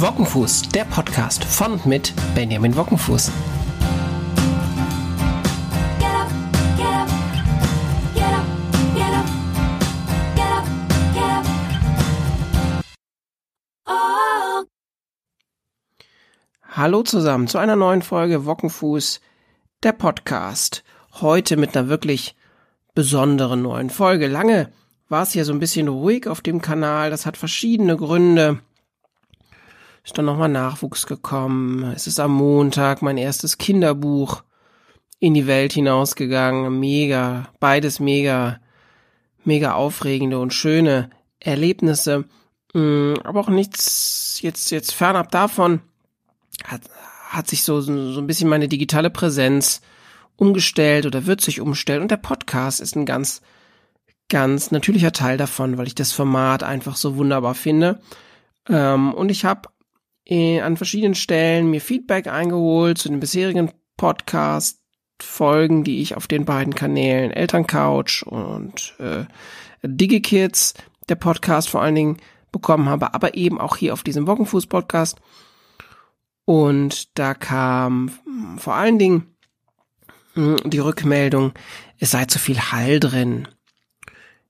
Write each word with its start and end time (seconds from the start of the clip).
Wockenfuß, 0.00 0.68
der 0.74 0.84
Podcast 0.84 1.42
von 1.42 1.72
und 1.72 1.86
mit 1.86 2.12
Benjamin 2.34 2.76
Wockenfuß. 2.76 3.32
Hallo 16.62 17.02
zusammen 17.02 17.48
zu 17.48 17.56
einer 17.56 17.76
neuen 17.76 18.02
Folge 18.02 18.44
Wockenfuß, 18.44 19.22
der 19.82 19.92
Podcast. 19.92 20.84
Heute 21.22 21.56
mit 21.56 21.74
einer 21.74 21.88
wirklich 21.88 22.36
besonderen 22.94 23.62
neuen 23.62 23.88
Folge. 23.88 24.26
Lange 24.26 24.70
war 25.08 25.22
es 25.22 25.32
hier 25.32 25.46
so 25.46 25.54
ein 25.54 25.58
bisschen 25.58 25.88
ruhig 25.88 26.28
auf 26.28 26.42
dem 26.42 26.60
Kanal. 26.60 27.08
Das 27.08 27.24
hat 27.24 27.38
verschiedene 27.38 27.96
Gründe 27.96 28.60
ist 30.06 30.16
dann 30.16 30.24
nochmal 30.24 30.48
Nachwuchs 30.48 31.06
gekommen. 31.06 31.92
Es 31.92 32.06
ist 32.06 32.20
am 32.20 32.32
Montag 32.32 33.02
mein 33.02 33.18
erstes 33.18 33.58
Kinderbuch 33.58 34.44
in 35.18 35.34
die 35.34 35.48
Welt 35.48 35.72
hinausgegangen. 35.72 36.78
Mega, 36.78 37.48
beides 37.58 37.98
mega, 37.98 38.60
mega 39.44 39.74
aufregende 39.74 40.38
und 40.38 40.54
schöne 40.54 41.10
Erlebnisse. 41.40 42.24
Mm, 42.72 43.14
aber 43.24 43.40
auch 43.40 43.48
nichts 43.48 44.38
jetzt, 44.42 44.70
jetzt 44.70 44.92
fernab 44.94 45.32
davon 45.32 45.80
hat, 46.64 46.82
hat 47.28 47.48
sich 47.48 47.64
so, 47.64 47.80
so 47.80 47.92
ein 47.92 48.28
bisschen 48.28 48.48
meine 48.48 48.68
digitale 48.68 49.10
Präsenz 49.10 49.80
umgestellt 50.36 51.06
oder 51.06 51.26
wird 51.26 51.40
sich 51.40 51.60
umstellen. 51.60 52.02
Und 52.02 52.12
der 52.12 52.18
Podcast 52.18 52.80
ist 52.80 52.94
ein 52.94 53.06
ganz, 53.06 53.42
ganz 54.28 54.70
natürlicher 54.70 55.12
Teil 55.12 55.36
davon, 55.36 55.78
weil 55.78 55.88
ich 55.88 55.96
das 55.96 56.12
Format 56.12 56.62
einfach 56.62 56.94
so 56.94 57.16
wunderbar 57.16 57.56
finde. 57.56 58.00
Ähm, 58.68 59.12
und 59.12 59.30
ich 59.30 59.44
habe 59.44 59.68
an 60.28 60.76
verschiedenen 60.76 61.14
Stellen 61.14 61.70
mir 61.70 61.80
Feedback 61.80 62.26
eingeholt 62.26 62.98
zu 62.98 63.08
den 63.08 63.20
bisherigen 63.20 63.70
Podcast-Folgen, 63.96 65.84
die 65.84 66.02
ich 66.02 66.16
auf 66.16 66.26
den 66.26 66.44
beiden 66.44 66.74
Kanälen 66.74 67.30
Elterncouch 67.30 68.24
und 68.26 68.94
äh, 68.98 69.24
DigiKids, 69.82 70.74
der 71.08 71.14
Podcast 71.14 71.68
vor 71.68 71.82
allen 71.82 71.94
Dingen, 71.94 72.16
bekommen 72.50 72.88
habe, 72.88 73.14
aber 73.14 73.34
eben 73.34 73.60
auch 73.60 73.76
hier 73.76 73.92
auf 73.92 74.02
diesem 74.02 74.26
Wochenfuß-Podcast. 74.26 75.20
Und 76.44 77.18
da 77.18 77.34
kam 77.34 78.10
vor 78.56 78.74
allen 78.74 78.98
Dingen 78.98 79.36
hm, 80.34 80.56
die 80.64 80.78
Rückmeldung, 80.78 81.52
es 81.98 82.10
sei 82.10 82.24
zu 82.24 82.38
viel 82.38 82.58
Hall 82.58 82.98
drin. 82.98 83.48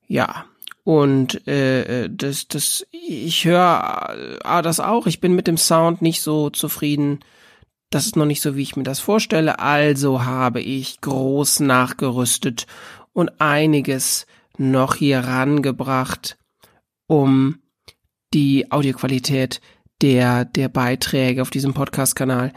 Ja, 0.07 0.47
und 0.87 1.49
äh, 1.49 2.05
äh, 2.05 2.09
das, 2.09 2.47
das, 2.47 2.87
ich 2.93 3.45
höre 3.45 4.39
äh, 4.45 4.63
das 4.63 4.79
auch. 4.79 5.09
Ich 5.09 5.21
bin 5.21 5.35
mit 5.35 5.49
dem 5.49 5.57
Sound 5.57 6.01
nicht 6.01 6.23
so 6.23 6.49
zufrieden. 6.49 7.25
Das 7.91 8.07
ist 8.07 8.15
noch 8.15 8.25
nicht 8.25 8.41
so, 8.41 8.55
wie 8.55 8.63
ich 8.63 8.77
mir 8.77 8.85
das 8.85 9.01
vorstelle. 9.01 9.59
Also 9.59 10.25
habe 10.25 10.61
ich 10.61 11.01
groß 11.01 11.59
nachgerüstet 11.59 12.69
und 13.13 13.41
einiges 13.41 14.29
noch 14.59 14.95
hier 14.95 15.19
rangebracht, 15.19 16.39
um 17.09 17.59
die 18.33 18.71
Audioqualität 18.71 19.61
der, 20.03 20.45
der 20.45 20.69
Beiträge 20.69 21.43
auf 21.43 21.51
diesem 21.51 21.75
Podcast-Kanal 21.75 22.53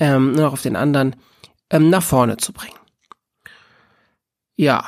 ähm, 0.00 0.30
und 0.30 0.40
auch 0.40 0.54
auf 0.54 0.62
den 0.62 0.76
anderen 0.76 1.16
ähm, 1.68 1.90
nach 1.90 2.02
vorne 2.02 2.38
zu 2.38 2.54
bringen. 2.54 2.78
Ja, 4.56 4.86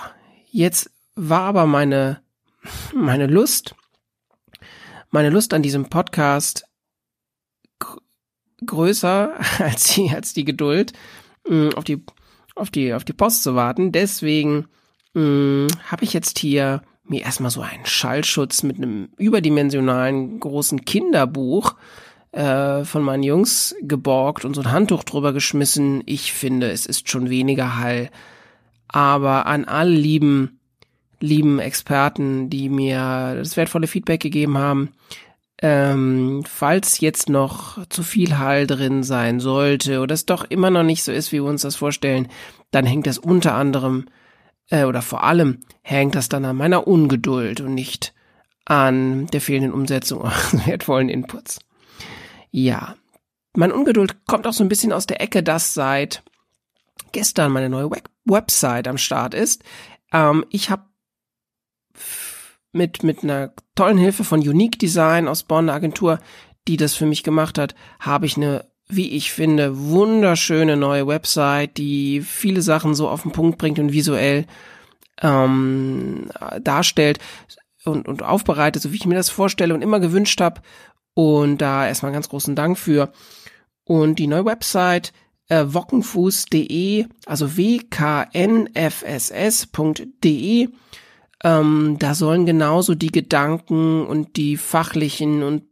jetzt 0.50 0.90
war 1.14 1.42
aber 1.42 1.66
meine 1.66 2.24
meine 2.94 3.26
Lust, 3.26 3.74
meine 5.10 5.30
Lust 5.30 5.54
an 5.54 5.62
diesem 5.62 5.88
Podcast 5.88 6.64
größer 8.64 9.34
als 9.58 9.94
die, 9.94 10.10
als 10.10 10.32
die 10.32 10.44
Geduld, 10.44 10.92
mm, 11.48 11.70
auf 11.76 11.84
die, 11.84 12.04
auf 12.54 12.70
die, 12.70 12.94
auf 12.94 13.04
die 13.04 13.12
Post 13.12 13.42
zu 13.42 13.54
warten. 13.54 13.92
Deswegen 13.92 14.66
mm, 15.14 15.66
habe 15.84 16.04
ich 16.04 16.12
jetzt 16.12 16.38
hier 16.38 16.82
mir 17.04 17.22
erstmal 17.22 17.50
so 17.50 17.60
einen 17.60 17.86
Schallschutz 17.86 18.62
mit 18.62 18.76
einem 18.76 19.10
überdimensionalen 19.16 20.40
großen 20.40 20.84
Kinderbuch 20.84 21.76
äh, 22.32 22.84
von 22.84 23.02
meinen 23.02 23.22
Jungs 23.22 23.76
geborgt 23.80 24.44
und 24.44 24.54
so 24.54 24.62
ein 24.62 24.72
Handtuch 24.72 25.04
drüber 25.04 25.32
geschmissen. 25.32 26.02
Ich 26.06 26.32
finde, 26.32 26.70
es 26.70 26.86
ist 26.86 27.08
schon 27.08 27.30
weniger 27.30 27.78
Hall. 27.78 28.10
Aber 28.88 29.46
an 29.46 29.64
alle 29.64 29.90
lieben 29.94 30.55
lieben 31.20 31.58
Experten, 31.58 32.50
die 32.50 32.68
mir 32.68 33.34
das 33.36 33.56
wertvolle 33.56 33.86
Feedback 33.86 34.20
gegeben 34.20 34.58
haben. 34.58 34.92
Ähm, 35.62 36.44
falls 36.46 37.00
jetzt 37.00 37.30
noch 37.30 37.86
zu 37.88 38.02
viel 38.02 38.36
Hall 38.36 38.66
drin 38.66 39.02
sein 39.02 39.40
sollte 39.40 40.00
oder 40.00 40.12
es 40.12 40.26
doch 40.26 40.44
immer 40.44 40.68
noch 40.68 40.82
nicht 40.82 41.02
so 41.02 41.12
ist, 41.12 41.32
wie 41.32 41.36
wir 41.36 41.44
uns 41.44 41.62
das 41.62 41.76
vorstellen, 41.76 42.28
dann 42.72 42.84
hängt 42.84 43.06
das 43.06 43.16
unter 43.16 43.54
anderem 43.54 44.06
äh, 44.68 44.84
oder 44.84 45.00
vor 45.00 45.24
allem 45.24 45.60
hängt 45.80 46.14
das 46.14 46.28
dann 46.28 46.44
an 46.44 46.56
meiner 46.56 46.86
Ungeduld 46.86 47.62
und 47.62 47.74
nicht 47.74 48.12
an 48.66 49.28
der 49.28 49.40
fehlenden 49.40 49.72
Umsetzung 49.72 50.20
eures 50.22 50.66
wertvollen 50.66 51.08
Inputs. 51.08 51.60
Ja, 52.50 52.96
meine 53.54 53.74
Ungeduld 53.74 54.26
kommt 54.26 54.46
auch 54.46 54.52
so 54.52 54.62
ein 54.62 54.68
bisschen 54.68 54.92
aus 54.92 55.06
der 55.06 55.22
Ecke, 55.22 55.42
dass 55.42 55.72
seit 55.72 56.22
gestern 57.12 57.52
meine 57.52 57.70
neue 57.70 57.90
Web 57.90 58.10
Website 58.26 58.88
am 58.88 58.98
Start 58.98 59.32
ist. 59.34 59.62
Ähm, 60.12 60.44
ich 60.50 60.68
habe 60.68 60.82
mit, 62.72 63.02
mit 63.02 63.22
einer 63.22 63.52
tollen 63.74 63.98
Hilfe 63.98 64.24
von 64.24 64.40
Unique 64.40 64.78
Design 64.78 65.28
aus 65.28 65.42
Bonn, 65.42 65.70
Agentur, 65.70 66.18
die 66.68 66.76
das 66.76 66.94
für 66.94 67.06
mich 67.06 67.22
gemacht 67.22 67.58
hat, 67.58 67.74
habe 68.00 68.26
ich 68.26 68.36
eine, 68.36 68.66
wie 68.88 69.10
ich 69.10 69.32
finde, 69.32 69.78
wunderschöne 69.78 70.76
neue 70.76 71.06
Website, 71.06 71.78
die 71.78 72.20
viele 72.20 72.62
Sachen 72.62 72.94
so 72.94 73.08
auf 73.08 73.22
den 73.22 73.32
Punkt 73.32 73.58
bringt 73.58 73.78
und 73.78 73.92
visuell 73.92 74.46
ähm, 75.22 76.28
darstellt 76.60 77.18
und, 77.84 78.08
und 78.08 78.22
aufbereitet, 78.22 78.82
so 78.82 78.92
wie 78.92 78.96
ich 78.96 79.06
mir 79.06 79.14
das 79.14 79.30
vorstelle 79.30 79.72
und 79.74 79.82
immer 79.82 80.00
gewünscht 80.00 80.40
habe. 80.40 80.60
Und 81.14 81.58
da 81.58 81.86
erstmal 81.86 82.12
ganz 82.12 82.28
großen 82.28 82.54
Dank 82.54 82.76
für. 82.78 83.10
Und 83.84 84.18
die 84.18 84.26
neue 84.26 84.44
Website 84.44 85.14
äh, 85.48 85.64
wockenfuß.de, 85.68 87.06
also 87.24 87.56
w-k-n-f-s-s.de 87.56 88.68
ähm, 91.46 91.96
da 92.00 92.16
sollen 92.16 92.44
genauso 92.44 92.96
die 92.96 93.12
Gedanken 93.12 94.04
und 94.04 94.36
die 94.36 94.56
fachlichen 94.56 95.44
und 95.44 95.62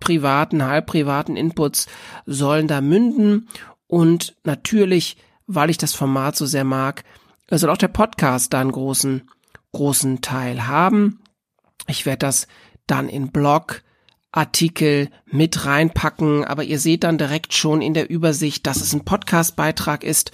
privaten, 0.00 0.64
halbprivaten 0.64 1.36
Inputs 1.36 1.86
sollen 2.24 2.66
da 2.66 2.80
münden. 2.80 3.50
Und 3.86 4.36
natürlich, 4.44 5.18
weil 5.46 5.68
ich 5.68 5.76
das 5.76 5.92
Format 5.92 6.34
so 6.34 6.46
sehr 6.46 6.64
mag, 6.64 7.04
soll 7.50 7.68
auch 7.68 7.76
der 7.76 7.88
Podcast 7.88 8.54
da 8.54 8.62
einen 8.62 8.72
großen, 8.72 9.28
großen 9.72 10.22
Teil 10.22 10.66
haben. 10.66 11.20
Ich 11.86 12.06
werde 12.06 12.20
das 12.20 12.48
dann 12.86 13.10
in 13.10 13.30
Blog, 13.30 13.82
Artikel 14.32 15.10
mit 15.26 15.66
reinpacken, 15.66 16.44
aber 16.44 16.64
ihr 16.64 16.78
seht 16.78 17.04
dann 17.04 17.18
direkt 17.18 17.52
schon 17.52 17.82
in 17.82 17.92
der 17.92 18.08
Übersicht, 18.08 18.66
dass 18.66 18.80
es 18.80 18.94
ein 18.94 19.04
Podcast-Beitrag 19.04 20.04
ist 20.04 20.30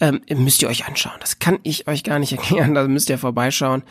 ähm, 0.00 0.20
müsst 0.28 0.62
ihr 0.62 0.68
euch 0.68 0.86
anschauen. 0.86 1.16
Das 1.20 1.38
kann 1.38 1.58
ich 1.62 1.88
euch 1.88 2.04
gar 2.04 2.18
nicht 2.18 2.32
erklären, 2.36 2.74
da 2.74 2.86
müsst 2.86 3.10
ihr 3.10 3.18
vorbeischauen. 3.18 3.82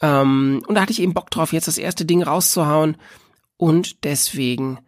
Ähm, 0.00 0.62
und 0.66 0.74
da 0.74 0.82
hatte 0.82 0.92
ich 0.92 1.02
eben 1.02 1.14
Bock 1.14 1.30
drauf, 1.30 1.52
jetzt 1.52 1.68
das 1.68 1.78
erste 1.78 2.04
Ding 2.04 2.22
rauszuhauen. 2.22 2.96
Und 3.56 4.04
deswegen 4.04 4.78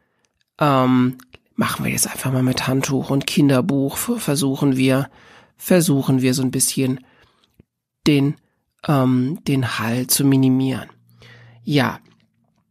ähm, 0.58 1.18
machen 1.54 1.84
wir 1.84 1.92
jetzt 1.92 2.10
einfach 2.10 2.32
mal 2.32 2.42
mit 2.42 2.66
Handtuch 2.66 3.10
und 3.10 3.26
Kinderbuch. 3.26 3.96
Versuchen 3.96 4.76
wir, 4.76 5.10
versuchen 5.56 6.22
wir 6.22 6.34
so 6.34 6.42
ein 6.42 6.50
bisschen 6.50 7.00
den, 8.06 8.36
ähm, 8.86 9.38
den 9.46 9.78
Hall 9.78 10.06
zu 10.06 10.24
minimieren. 10.24 10.88
Ja, 11.62 12.00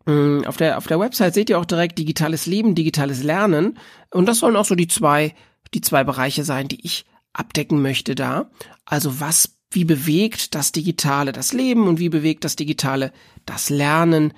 mm, 0.06 0.46
auf 0.46 0.58
der, 0.58 0.78
auf 0.78 0.88
der 0.88 1.00
Website 1.00 1.34
seht 1.34 1.50
ihr 1.50 1.60
auch 1.60 1.66
direkt 1.66 2.00
digitales 2.00 2.46
Leben, 2.46 2.76
digitales 2.76 3.24
Lernen. 3.24 3.78
Und 4.10 4.26
das 4.26 4.40
sollen 4.40 4.56
auch 4.56 4.66
so 4.66 4.76
die 4.76 4.88
zwei, 4.88 5.36
die 5.74 5.82
zwei 5.82 6.04
Bereiche 6.04 6.44
sein, 6.44 6.68
die 6.68 6.86
ich 6.86 7.06
abdecken 7.34 7.82
möchte 7.82 8.16
da. 8.16 8.50
Also 8.86 9.20
was, 9.20 9.58
wie 9.72 9.86
bewegt 9.86 10.54
das 10.54 10.74
Digitale 10.74 11.32
das 11.32 11.54
Leben 11.54 11.88
und 11.88 11.98
wie 11.98 12.10
bewegt 12.10 12.44
das 12.44 12.58
Digitale 12.58 13.12
das 13.46 13.70
Lernen? 13.70 14.34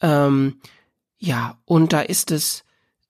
Ähm, 0.00 0.56
ja, 1.18 1.58
und 1.66 1.92
da 1.92 2.00
ist 2.00 2.30
es, 2.30 2.64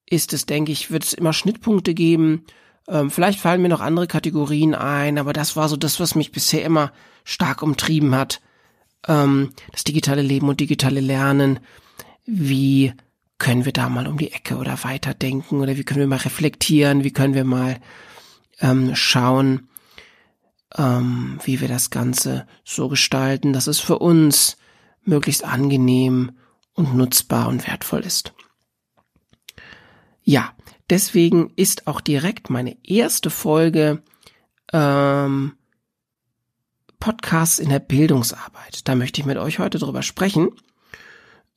ist 0.05 0.33
es, 0.33 0.45
denke 0.45 0.73
ich, 0.73 0.91
wird 0.91 1.05
es 1.05 1.13
immer 1.13 1.33
Schnittpunkte 1.33 1.95
geben. 1.95 2.45
Ähm, 2.89 3.11
vielleicht 3.11 3.39
fallen 3.39 3.63
mir 3.63 3.69
noch 3.69 3.81
andere 3.81 4.09
Kategorien 4.09 4.75
ein, 4.75 5.19
aber 5.19 5.33
das 5.33 5.55
war 5.55 5.69
so 5.69 5.77
das, 5.77 6.01
was 6.01 6.17
mich 6.17 6.33
bisher 6.33 6.65
immer 6.65 6.93
stark 7.25 7.63
umtrieben 7.63 8.15
hat. 8.15 8.41
Ähm, 9.07 9.51
das 9.71 9.85
digitale 9.85 10.23
Leben 10.23 10.49
und 10.49 10.59
digitale 10.59 11.01
Lernen. 11.01 11.61
Wie 12.27 12.93
können 13.39 13.65
wir 13.65 13.73
da 13.73 13.89
mal 13.89 14.09
um 14.09 14.19
die 14.19 14.33
Ecke 14.33 14.57
oder 14.57 14.83
weiterdenken 14.83 15.61
oder 15.61 15.77
wie 15.77 15.85
können 15.85 16.01
wir 16.01 16.09
mal 16.09 16.17
reflektieren? 16.17 17.05
Wie 17.05 17.13
können 17.13 17.35
wir 17.35 17.45
mal 17.45 17.79
ähm, 18.61 18.97
schauen, 18.97 19.69
ähm, 20.77 21.39
wie 21.45 21.61
wir 21.61 21.69
das 21.69 21.91
Ganze 21.91 22.47
so 22.65 22.89
gestalten, 22.89 23.53
dass 23.53 23.67
es 23.67 23.81
für 23.81 23.99
uns 23.99 24.57
möglichst 25.03 25.45
angenehm 25.45 26.33
und 26.75 26.95
nutzbar 26.95 27.49
und 27.49 27.67
wertvoll 27.67 28.01
ist. 28.01 28.35
Ja, 30.23 30.53
deswegen 30.91 31.51
ist 31.57 31.87
auch 31.87 32.01
direkt 32.01 32.51
meine 32.51 32.77
erste 32.85 33.31
Folge 33.31 34.03
ähm, 34.73 35.55
Podcasts 37.01 37.59
in 37.59 37.71
der 37.71 37.79
Bildungsarbeit. 37.79 38.87
Da 38.87 38.95
möchte 38.95 39.21
ich 39.21 39.27
mit 39.27 39.39
euch 39.39 39.59
heute 39.59 39.79
drüber 39.79 40.03
sprechen. 40.03 40.51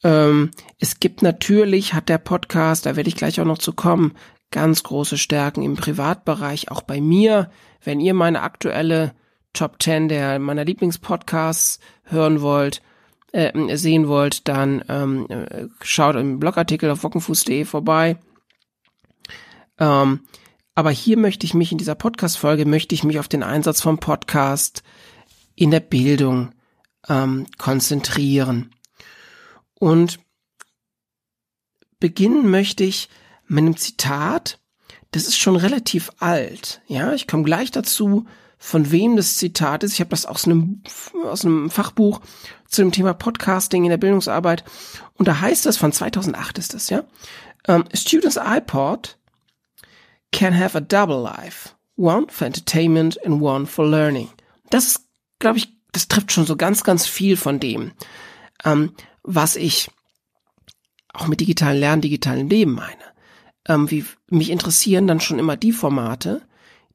Ähm, 0.04 0.52
es 0.80 1.00
gibt 1.00 1.22
natürlich, 1.22 1.94
hat 1.94 2.10
der 2.10 2.18
Podcast, 2.18 2.86
da 2.86 2.96
werde 2.96 3.10
ich 3.10 3.16
gleich 3.16 3.42
auch 3.42 3.46
noch 3.46 3.58
zu 3.58 3.74
kommen, 3.74 4.14
ganz 4.52 4.84
große 4.84 5.18
Stärken 5.18 5.64
im 5.64 5.76
Privatbereich, 5.76 6.70
auch 6.70 6.82
bei 6.82 7.02
mir. 7.02 7.50
Wenn 7.84 8.00
ihr 8.00 8.14
meine 8.14 8.42
aktuelle 8.42 9.14
Top 9.54 9.82
10 9.82 10.10
der 10.10 10.40
meiner 10.40 10.66
Lieblingspodcasts 10.66 11.80
hören 12.04 12.42
wollt, 12.42 12.82
äh, 13.32 13.78
sehen 13.78 14.08
wollt, 14.08 14.48
dann 14.48 14.84
ähm, 14.88 15.28
äh, 15.30 15.68
schaut 15.82 16.16
im 16.16 16.40
Blogartikel 16.40 16.90
auf 16.90 17.04
wockenfuß.de 17.04 17.66
vorbei. 17.66 18.18
Ähm, 19.80 20.22
aber 20.76 20.92
hier 20.92 21.18
möchte 21.18 21.46
ich 21.46 21.54
mich 21.54 21.72
in 21.72 21.78
dieser 21.78 21.96
Podcast-Folge 21.96 22.66
möchte 22.66 22.96
ich 22.96 23.04
mich 23.04 23.20
auf 23.20 23.28
den 23.28 23.44
Einsatz 23.44 23.82
vom 23.82 24.00
Podcast 24.00 24.84
in 25.56 25.72
der 25.72 25.80
Bildung 25.80 26.54
ähm, 27.10 27.46
konzentrieren. 27.58 28.74
Und 29.80 30.20
beginnen 32.00 32.50
möchte 32.50 32.84
ich 32.84 33.10
mit 33.52 33.60
einem 33.66 33.78
Zitat. 33.78 34.60
Das 35.12 35.28
ist 35.28 35.38
schon 35.38 35.58
relativ 35.58 36.10
alt. 36.20 36.82
Ja, 36.88 37.12
ich 37.14 37.28
komme 37.28 37.44
gleich 37.44 37.70
dazu, 37.70 38.26
von 38.58 38.92
wem 38.92 39.18
das 39.18 39.36
Zitat 39.36 39.84
ist. 39.84 39.94
Ich 39.94 40.00
habe 40.00 40.10
das 40.10 40.26
aus 40.26 40.46
einem, 40.46 40.82
aus 41.26 41.44
einem 41.44 41.70
Fachbuch 41.70 42.22
zu 42.68 42.82
dem 42.82 42.94
Thema 42.94 43.14
Podcasting 43.14 43.84
in 43.84 43.90
der 43.90 43.98
Bildungsarbeit. 43.98 44.64
Und 45.16 45.28
da 45.28 45.42
heißt 45.42 45.66
es, 45.66 45.76
von 45.76 45.92
2008 45.92 46.58
ist 46.60 46.74
das, 46.74 46.90
ja. 46.90 47.04
Um, 47.68 47.84
Students 47.94 48.38
iPod 48.38 49.18
can 50.32 50.58
have 50.58 50.78
a 50.78 50.82
double 50.82 51.22
life. 51.22 51.72
One 51.98 52.28
for 52.30 52.48
entertainment 52.48 53.24
and 53.26 53.42
one 53.42 53.68
for 53.68 53.86
learning. 53.86 54.30
Das 54.70 54.88
ist, 54.88 55.02
glaube 55.40 55.58
ich, 55.58 55.68
das 55.92 56.08
trifft 56.08 56.32
schon 56.32 56.46
so 56.46 56.56
ganz, 56.56 56.84
ganz 56.84 57.06
viel 57.06 57.36
von 57.36 57.60
dem, 57.60 57.92
ähm, 58.64 58.96
was 59.24 59.58
ich 59.58 59.92
auch 61.14 61.28
mit 61.28 61.42
digitalen 61.42 61.80
Lernen, 61.80 62.02
digitalen 62.02 62.50
Leben 62.50 62.72
meine. 62.72 63.11
Ähm, 63.68 63.92
wie 63.92 64.06
mich 64.30 64.50
interessieren 64.50 65.08
dann 65.08 65.20
schon 65.20 65.40
immer 65.40 65.56
die 65.56 65.72
Formate, 65.72 66.42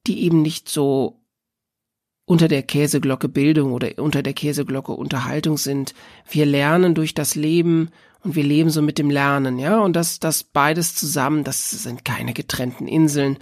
die 0.06 0.22
eben 0.24 0.42
nicht 0.42 0.68
so 0.68 1.20
unter 2.26 2.48
der 2.48 2.62
Käseglocke 2.62 3.28
Bildung 3.28 3.72
oder 3.72 3.90
unter 3.98 4.22
der 4.22 4.34
Käseglocke 4.34 4.92
Unterhaltung 4.92 5.56
sind. 5.56 5.94
Wir 6.28 6.44
lernen 6.44 6.94
durch 6.94 7.14
das 7.14 7.36
Leben 7.36 7.90
und 8.22 8.34
wir 8.34 8.42
leben 8.42 8.70
so 8.70 8.82
mit 8.82 8.98
dem 8.98 9.10
Lernen, 9.10 9.58
ja, 9.58 9.78
und 9.78 9.94
das, 9.94 10.18
das 10.18 10.42
beides 10.42 10.96
zusammen, 10.96 11.44
das 11.44 11.70
sind 11.70 12.04
keine 12.04 12.32
getrennten 12.32 12.88
Inseln. 12.88 13.38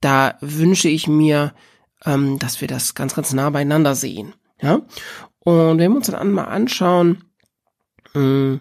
Da 0.00 0.36
wünsche 0.40 0.88
ich 0.88 1.06
mir, 1.06 1.54
ähm, 2.04 2.40
dass 2.40 2.60
wir 2.60 2.66
das 2.66 2.96
ganz, 2.96 3.14
ganz 3.14 3.32
nah 3.32 3.50
beieinander 3.50 3.94
sehen, 3.94 4.34
ja. 4.60 4.82
Und 5.38 5.78
wenn 5.78 5.92
wir 5.92 5.96
uns 5.96 6.08
dann 6.08 6.32
mal 6.32 6.44
anschauen, 6.44 7.24
ähm, 8.14 8.60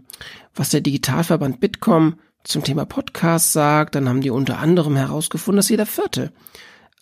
was 0.53 0.69
der 0.69 0.81
Digitalverband 0.81 1.59
Bitkom 1.59 2.19
zum 2.44 2.63
Thema 2.63 2.86
Podcast 2.86 3.53
sagt, 3.53 3.95
dann 3.95 4.07
haben 4.07 4.21
die 4.21 4.30
unter 4.30 4.59
anderem 4.59 4.95
herausgefunden, 4.95 5.57
dass 5.57 5.69
jeder 5.69 5.86
Vierte 5.86 6.31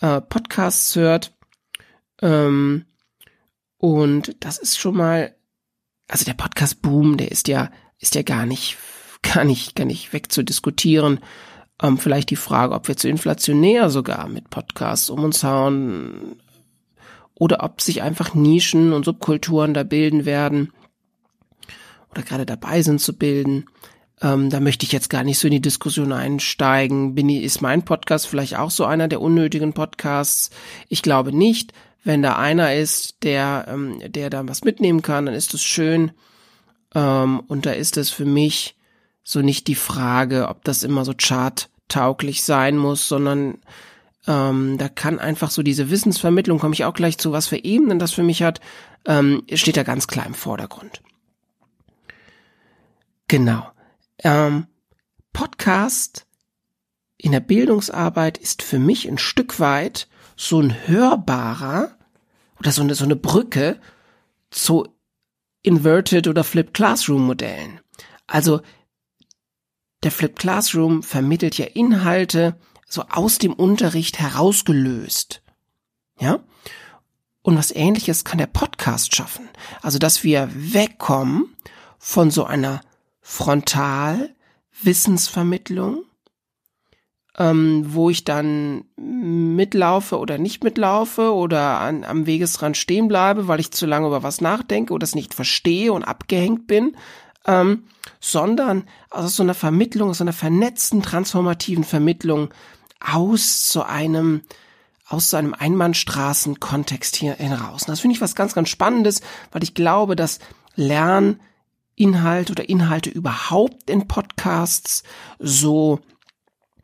äh, 0.02 0.22
Podcasts 0.22 0.96
hört 0.96 1.34
ähm, 2.22 2.86
und 3.78 4.36
das 4.40 4.58
ist 4.58 4.78
schon 4.80 4.96
mal, 4.96 5.36
also 6.08 6.26
der 6.26 6.34
Podcast-Boom, 6.34 7.18
der 7.18 7.32
ist 7.32 7.48
ja, 7.48 7.70
ist 8.00 8.16
ja 8.16 8.24
gar 8.24 8.46
nicht, 8.46 8.78
gar 9.22 9.44
nicht, 9.44 9.76
gar 9.76 9.86
nicht 9.86 10.14
wegzudiskutieren. 10.14 11.20
Ähm, 11.82 11.98
vielleicht 11.98 12.32
die 12.32 12.36
Frage, 12.36 12.74
ob 12.74 12.88
wir 12.88 12.98
zu 12.98 13.08
inflationär 13.08 13.90
sogar 13.90 14.28
mit 14.28 14.50
Podcasts 14.50 15.10
um 15.10 15.24
uns 15.24 15.44
hauen 15.44 16.42
oder 17.36 17.64
ob 17.64 17.82
sich 17.82 18.02
einfach 18.02 18.34
Nischen 18.34 18.94
und 18.94 19.06
Subkulturen 19.06 19.76
da 19.76 19.84
bilden 19.84 20.26
werden 20.26 20.74
oder 22.10 22.24
gerade 22.24 22.48
dabei 22.48 22.82
sind 22.82 23.00
zu 23.00 23.16
bilden. 23.16 23.66
Ähm, 24.22 24.50
da 24.50 24.60
möchte 24.60 24.86
ich 24.86 24.92
jetzt 24.92 25.10
gar 25.10 25.24
nicht 25.24 25.38
so 25.38 25.48
in 25.48 25.54
die 25.54 25.62
Diskussion 25.62 26.12
einsteigen. 26.12 27.14
Bin, 27.14 27.30
ist 27.30 27.62
mein 27.62 27.84
Podcast 27.84 28.28
vielleicht 28.28 28.58
auch 28.58 28.72
so 28.72 28.86
einer 28.86 29.08
der 29.08 29.22
unnötigen 29.22 29.74
Podcasts? 29.74 30.50
Ich 30.90 31.02
glaube 31.02 31.36
nicht. 31.36 31.74
Wenn 32.04 32.24
da 32.24 32.38
einer 32.38 32.74
ist, 32.74 33.24
der, 33.24 33.66
ähm, 33.68 34.02
der 34.08 34.30
da 34.30 34.48
was 34.48 34.64
mitnehmen 34.64 35.02
kann, 35.02 35.26
dann 35.26 35.36
ist 35.36 35.54
es 35.54 35.64
schön. 35.64 36.12
Ähm, 36.96 37.42
und 37.42 37.66
da 37.66 37.72
ist 37.72 37.98
es 37.98 38.10
für 38.10 38.26
mich 38.26 38.76
so 39.24 39.42
nicht 39.42 39.68
die 39.68 39.76
Frage, 39.76 40.48
ob 40.48 40.64
das 40.64 40.84
immer 40.84 41.04
so 41.04 41.14
charttauglich 41.14 42.44
sein 42.44 42.78
muss, 42.78 43.08
sondern 43.08 43.58
ähm, 44.26 44.78
da 44.78 44.90
kann 44.90 45.20
einfach 45.20 45.52
so 45.52 45.64
diese 45.64 45.90
Wissensvermittlung, 45.90 46.60
komme 46.60 46.74
ich 46.74 46.86
auch 46.86 46.94
gleich 46.94 47.18
zu, 47.18 47.34
was 47.34 47.48
für 47.48 47.64
Ebenen 47.64 48.00
das 48.00 48.14
für 48.14 48.24
mich 48.24 48.42
hat, 48.42 48.62
ähm, 49.06 49.44
steht 49.54 49.78
da 49.78 49.84
ganz 49.84 50.08
klar 50.08 50.26
im 50.26 50.34
Vordergrund. 50.34 51.02
Genau. 53.28 53.68
Ähm, 54.24 54.68
Podcast 55.34 56.26
in 57.18 57.32
der 57.32 57.40
Bildungsarbeit 57.40 58.38
ist 58.38 58.62
für 58.62 58.80
mich 58.80 59.08
ein 59.08 59.18
Stück 59.18 59.60
weit 59.60 60.08
so 60.36 60.60
ein 60.60 60.88
hörbarer 60.88 61.98
oder 62.60 62.72
so 62.72 62.82
eine, 62.82 62.96
so 62.96 63.06
eine 63.06 63.16
Brücke 63.16 63.80
zu 64.50 64.88
Inverted 65.62 66.28
oder 66.28 66.44
Flipped 66.44 66.74
Classroom 66.74 67.26
Modellen. 67.26 67.80
Also 68.28 68.62
der 70.04 70.12
Flipped 70.12 70.40
Classroom 70.40 71.04
vermittelt 71.04 71.58
ja 71.58 71.66
Inhalte 71.66 72.56
so 72.88 73.04
aus 73.10 73.38
dem 73.38 73.54
Unterricht 73.54 74.20
herausgelöst. 74.20 75.42
Ja? 76.20 76.40
Und 77.42 77.58
was 77.58 77.72
ähnliches 77.72 78.24
kann 78.24 78.38
der 78.38 78.48
Podcast 78.48 79.16
schaffen. 79.16 79.50
Also, 79.82 80.00
dass 80.00 80.24
wir 80.24 80.50
wegkommen 80.54 81.56
von 81.98 82.32
so 82.32 82.46
einer 82.46 82.82
Frontal 83.30 84.34
Wissensvermittlung 84.82 86.04
ähm, 87.38 87.86
wo 87.88 88.10
ich 88.10 88.24
dann 88.24 88.86
mitlaufe 88.96 90.18
oder 90.18 90.38
nicht 90.38 90.64
mitlaufe 90.64 91.34
oder 91.34 91.80
an, 91.80 92.04
am 92.04 92.26
Wegesrand 92.26 92.76
stehen 92.78 93.08
bleibe, 93.08 93.48
weil 93.48 93.60
ich 93.60 93.72
zu 93.72 93.86
lange 93.86 94.08
über 94.08 94.24
was 94.24 94.42
nachdenke 94.42 94.94
oder 94.94 95.04
es 95.04 95.16
nicht 95.16 95.34
verstehe 95.34 95.94
und 95.94 96.04
abgehängt 96.04 96.68
bin, 96.68 96.98
ähm, 97.46 97.84
sondern 98.20 98.86
aus 99.12 99.36
so 99.36 99.44
einer 99.44 99.54
Vermittlung, 99.54 100.10
aus 100.10 100.22
einer 100.22 100.34
vernetzten, 100.34 101.04
transformativen 101.04 101.84
Vermittlung 101.84 102.50
aus 103.00 103.72
so 103.72 103.84
einem 103.84 104.42
aus 105.10 105.30
so 105.30 105.38
einem 105.38 105.54
Einbahnstraßenkontext 105.54 107.16
hier 107.16 107.36
heraus. 107.36 107.84
Und 107.84 107.90
das 107.90 108.02
finde 108.02 108.16
ich 108.16 108.22
was 108.22 108.36
ganz, 108.36 108.54
ganz 108.54 108.68
Spannendes, 108.68 109.22
weil 109.54 109.64
ich 109.64 109.74
glaube, 109.74 110.18
dass 110.18 110.40
Lerninhalt 111.98 112.52
oder 112.52 112.70
Inhalte 112.70 113.10
überhaupt 113.10 113.90
in 113.90 114.08
Podcasts 114.08 115.04
so 115.40 116.00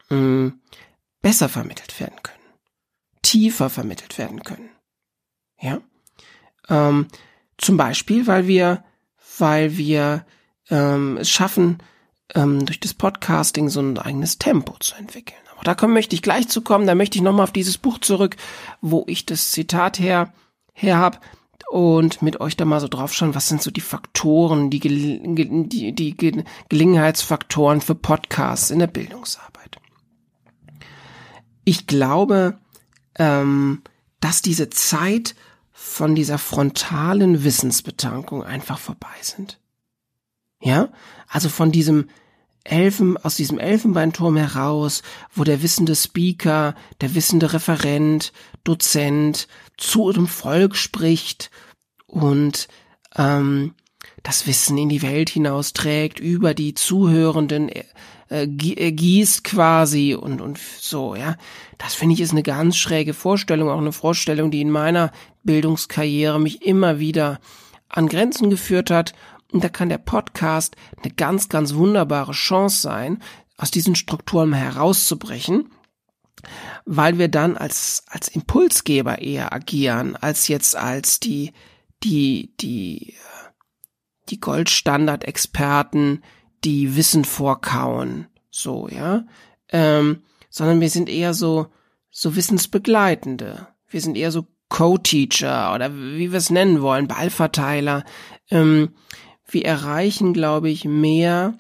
mh, 0.09 0.53
besser 1.21 1.49
vermittelt 1.49 1.99
werden 1.99 2.17
können, 2.23 2.37
tiefer 3.21 3.69
vermittelt 3.69 4.17
werden 4.17 4.43
können. 4.43 4.69
Ja, 5.61 5.81
ähm, 6.69 7.07
zum 7.57 7.77
Beispiel, 7.77 8.27
weil 8.27 8.47
wir, 8.47 8.83
weil 9.37 9.77
wir 9.77 10.25
ähm, 10.69 11.17
es 11.17 11.29
schaffen, 11.29 11.77
ähm, 12.33 12.65
durch 12.65 12.79
das 12.79 12.93
Podcasting 12.93 13.69
so 13.69 13.81
ein 13.81 13.97
eigenes 13.97 14.39
Tempo 14.39 14.75
zu 14.79 14.95
entwickeln. 14.95 15.39
Aber 15.51 15.63
da 15.63 15.75
komm, 15.75 15.93
möchte 15.93 16.15
ich 16.15 16.21
gleich 16.21 16.49
zu 16.49 16.61
kommen. 16.61 16.87
Da 16.87 16.95
möchte 16.95 17.17
ich 17.17 17.21
nochmal 17.21 17.43
auf 17.43 17.53
dieses 17.53 17.77
Buch 17.77 17.99
zurück, 17.99 18.35
wo 18.81 19.03
ich 19.07 19.25
das 19.25 19.51
Zitat 19.51 19.99
her 19.99 20.33
her 20.73 20.97
hab 20.97 21.21
und 21.69 22.21
mit 22.21 22.41
euch 22.41 22.55
da 22.57 22.65
mal 22.65 22.79
so 22.79 22.87
drauf 22.87 23.13
schauen, 23.13 23.35
was 23.35 23.47
sind 23.47 23.61
so 23.61 23.71
die 23.71 23.81
Faktoren, 23.81 24.69
die, 24.69 24.79
die, 24.79 25.93
die 25.93 26.43
Gelegenheitsfaktoren 26.69 27.81
für 27.81 27.95
Podcasts 27.95 28.71
in 28.71 28.79
der 28.79 28.87
Bildungsarbeit 28.87 29.53
ich 31.65 31.87
glaube, 31.87 32.59
ähm, 33.15 33.81
dass 34.19 34.41
diese 34.41 34.69
Zeit 34.69 35.35
von 35.71 36.15
dieser 36.15 36.37
frontalen 36.37 37.43
Wissensbetankung 37.43 38.43
einfach 38.43 38.79
vorbei 38.79 39.15
sind. 39.21 39.59
Ja, 40.61 40.89
also 41.27 41.49
von 41.49 41.71
diesem 41.71 42.09
Elfen, 42.63 43.17
aus 43.17 43.35
diesem 43.35 43.59
Elfenbeinturm 43.59 44.37
heraus, 44.37 45.03
wo 45.33 45.43
der 45.43 45.61
wissende 45.61 45.95
Speaker, 45.95 46.75
der 47.01 47.13
wissende 47.15 47.53
Referent, 47.53 48.31
Dozent 48.63 49.47
zu 49.77 50.11
dem 50.13 50.27
Volk 50.27 50.75
spricht 50.75 51.51
und 52.07 52.69
ähm, 53.17 53.73
das 54.21 54.47
Wissen 54.47 54.77
in 54.77 54.89
die 54.89 55.01
Welt 55.01 55.29
hinausträgt, 55.29 56.19
über 56.19 56.53
die 56.53 56.73
Zuhörenden 56.73 57.69
äh, 57.69 57.83
äh, 58.29 58.47
gießt 58.47 59.43
quasi 59.43 60.15
und, 60.15 60.41
und 60.41 60.57
so, 60.57 61.15
ja. 61.15 61.35
Das 61.77 61.93
finde 61.93 62.13
ich 62.13 62.21
ist 62.21 62.31
eine 62.31 62.43
ganz 62.43 62.77
schräge 62.77 63.13
Vorstellung, 63.13 63.69
auch 63.69 63.79
eine 63.79 63.91
Vorstellung, 63.91 64.51
die 64.51 64.61
in 64.61 64.71
meiner 64.71 65.11
Bildungskarriere 65.43 66.39
mich 66.39 66.61
immer 66.61 66.99
wieder 66.99 67.39
an 67.89 68.07
Grenzen 68.07 68.49
geführt 68.49 68.89
hat. 68.89 69.13
Und 69.53 69.63
da 69.63 69.69
kann 69.69 69.89
der 69.89 69.99
Podcast 69.99 70.75
eine 71.01 71.13
ganz, 71.13 71.47
ganz 71.47 71.75
wunderbare 71.75 72.31
Chance 72.31 72.81
sein, 72.81 73.21
aus 73.55 73.69
diesen 73.69 73.93
Strukturen 73.93 74.51
herauszubrechen, 74.51 75.69
weil 76.85 77.19
wir 77.19 77.27
dann 77.27 77.55
als, 77.55 78.03
als 78.07 78.27
Impulsgeber 78.29 79.19
eher 79.19 79.53
agieren, 79.53 80.15
als 80.15 80.47
jetzt 80.47 80.75
als 80.75 81.19
die, 81.19 81.53
die, 82.03 82.55
die, 82.59 83.13
die 84.29 84.39
Goldstandard-Experten, 84.39 86.23
die 86.63 86.95
Wissen 86.95 87.23
vorkauen, 87.23 88.27
so, 88.49 88.89
ja, 88.89 89.23
ähm, 89.69 90.23
sondern 90.49 90.81
wir 90.81 90.89
sind 90.89 91.09
eher 91.09 91.35
so, 91.35 91.67
so 92.09 92.35
Wissensbegleitende. 92.35 93.67
Wir 93.87 94.01
sind 94.01 94.17
eher 94.17 94.31
so 94.31 94.47
Co-Teacher 94.69 95.75
oder 95.75 95.93
wie 95.93 96.31
wir 96.31 96.39
es 96.39 96.49
nennen 96.49 96.81
wollen, 96.81 97.07
Ballverteiler. 97.07 98.03
Ähm, 98.49 98.95
wir 99.45 99.65
erreichen, 99.65 100.33
glaube 100.33 100.69
ich, 100.69 100.85
mehr, 100.85 101.55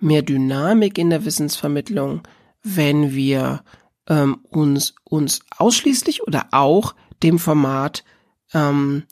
mehr 0.00 0.22
Dynamik 0.22 0.98
in 0.98 1.10
der 1.10 1.24
Wissensvermittlung, 1.24 2.22
wenn 2.62 3.12
wir 3.12 3.64
ähm, 4.08 4.40
uns, 4.48 4.94
uns 5.04 5.40
ausschließlich 5.56 6.22
oder 6.22 6.48
auch 6.52 6.94
dem 7.22 7.38
Format 7.38 8.04
ähm, 8.52 9.04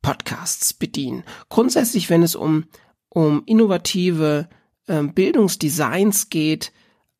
Podcasts 0.00 0.74
bedienen. 0.74 1.24
Grundsätzlich, 1.48 2.10
wenn 2.10 2.22
es 2.22 2.34
um, 2.34 2.64
um 3.08 3.42
innovative 3.46 4.48
ähm, 4.88 5.14
Bildungsdesigns 5.14 6.28
geht, 6.28 6.72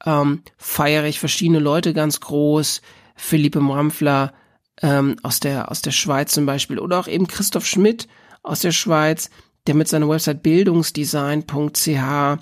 ähm, 0.04 0.42
feiere 0.56 1.04
ich 1.04 1.20
verschiedene 1.20 1.60
Leute 1.60 1.94
ganz 1.94 2.20
groß. 2.20 2.82
Philippe 3.14 3.60
Mramfler 3.60 4.32
ähm, 4.80 5.16
aus 5.22 5.38
der 5.38 5.70
aus 5.70 5.82
der 5.82 5.92
Schweiz 5.92 6.32
zum 6.32 6.46
Beispiel 6.46 6.78
oder 6.78 6.98
auch 6.98 7.06
eben 7.06 7.26
Christoph 7.26 7.66
Schmidt 7.66 8.08
aus 8.42 8.60
der 8.60 8.72
Schweiz, 8.72 9.30
der 9.66 9.74
mit 9.74 9.88
seiner 9.88 10.08
Website 10.08 10.42
bildungsdesign.ch 10.42 11.86
mh, 11.86 12.38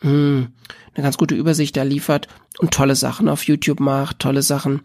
hm, 0.00 0.52
eine 0.94 1.02
ganz 1.02 1.16
gute 1.16 1.34
Übersicht 1.34 1.76
da 1.76 1.82
liefert 1.82 2.28
und 2.58 2.72
tolle 2.72 2.96
Sachen 2.96 3.28
auf 3.28 3.44
YouTube 3.44 3.80
macht, 3.80 4.20
tolle 4.20 4.42
Sachen, 4.42 4.82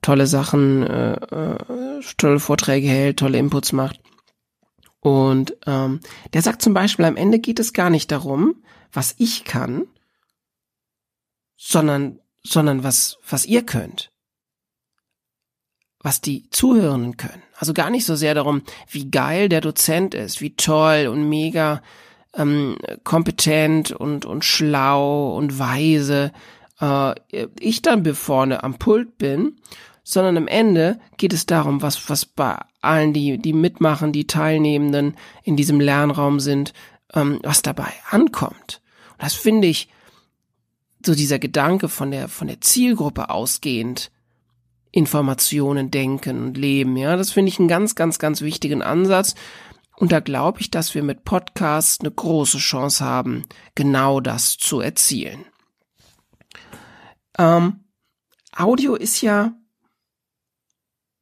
tolle 0.00 0.26
Sachen, 0.26 0.86
äh, 0.86 1.14
äh, 1.14 2.00
tolle 2.16 2.40
Vorträge 2.40 2.88
hält, 2.88 3.18
tolle 3.18 3.38
Inputs 3.38 3.72
macht. 3.72 4.00
Und 5.00 5.56
ähm, 5.66 6.00
der 6.32 6.42
sagt 6.42 6.62
zum 6.62 6.74
Beispiel, 6.74 7.04
am 7.04 7.16
Ende 7.16 7.40
geht 7.40 7.58
es 7.58 7.72
gar 7.72 7.90
nicht 7.90 8.12
darum, 8.12 8.62
was 8.92 9.16
ich 9.18 9.44
kann, 9.44 9.86
sondern, 11.56 12.20
sondern 12.44 12.84
was, 12.84 13.18
was 13.28 13.44
ihr 13.46 13.66
könnt. 13.66 14.12
Was 16.02 16.20
die 16.20 16.50
Zuhörenden 16.50 17.16
können. 17.16 17.42
Also 17.56 17.72
gar 17.74 17.90
nicht 17.90 18.04
so 18.04 18.16
sehr 18.16 18.34
darum, 18.34 18.62
wie 18.90 19.10
geil 19.10 19.48
der 19.48 19.60
Dozent 19.60 20.14
ist, 20.14 20.40
wie 20.40 20.56
toll 20.56 21.06
und 21.06 21.28
mega 21.28 21.82
ähm, 22.34 22.76
kompetent 23.04 23.92
und, 23.92 24.24
und 24.24 24.44
schlau 24.44 25.36
und 25.36 25.58
weise 25.58 26.32
äh, 26.80 27.14
ich 27.60 27.82
dann 27.82 28.04
vorne 28.14 28.64
am 28.64 28.78
Pult 28.78 29.18
bin, 29.18 29.56
sondern 30.02 30.36
am 30.36 30.48
Ende 30.48 30.98
geht 31.16 31.32
es 31.32 31.46
darum, 31.46 31.82
was, 31.82 32.10
was 32.10 32.26
bei 32.26 32.58
allen, 32.80 33.12
die, 33.12 33.38
die 33.38 33.52
mitmachen, 33.52 34.12
die 34.12 34.26
Teilnehmenden 34.26 35.16
in 35.44 35.56
diesem 35.56 35.80
Lernraum 35.80 36.40
sind, 36.40 36.72
ähm, 37.14 37.38
was 37.42 37.62
dabei 37.62 37.92
ankommt. 38.10 38.80
Und 39.12 39.22
das 39.22 39.34
finde 39.34 39.68
ich, 39.68 39.88
so 41.04 41.14
dieser 41.14 41.38
Gedanke 41.38 41.88
von 41.88 42.10
der, 42.10 42.28
von 42.28 42.46
der 42.46 42.60
Zielgruppe 42.60 43.30
ausgehend, 43.30 44.10
Informationen 44.92 45.90
denken 45.90 46.44
und 46.44 46.56
leben, 46.56 46.96
ja, 46.96 47.16
das 47.16 47.32
finde 47.32 47.48
ich 47.48 47.58
einen 47.58 47.68
ganz, 47.68 47.94
ganz, 47.94 48.18
ganz 48.18 48.42
wichtigen 48.42 48.82
Ansatz. 48.82 49.34
Und 49.96 50.12
da 50.12 50.20
glaube 50.20 50.60
ich, 50.60 50.70
dass 50.70 50.94
wir 50.94 51.02
mit 51.02 51.24
Podcasts 51.24 52.00
eine 52.00 52.10
große 52.10 52.58
Chance 52.58 53.04
haben, 53.04 53.44
genau 53.74 54.20
das 54.20 54.56
zu 54.58 54.80
erzielen. 54.80 55.44
Ähm, 57.38 57.84
Audio 58.54 58.94
ist 58.94 59.22
ja 59.22 59.54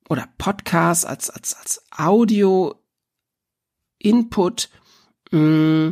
oder 0.08 0.28
Podcast 0.38 1.06
als, 1.06 1.30
als, 1.30 1.54
als 1.54 1.84
Audio-Input 1.96 2.74
mm, 5.30 5.90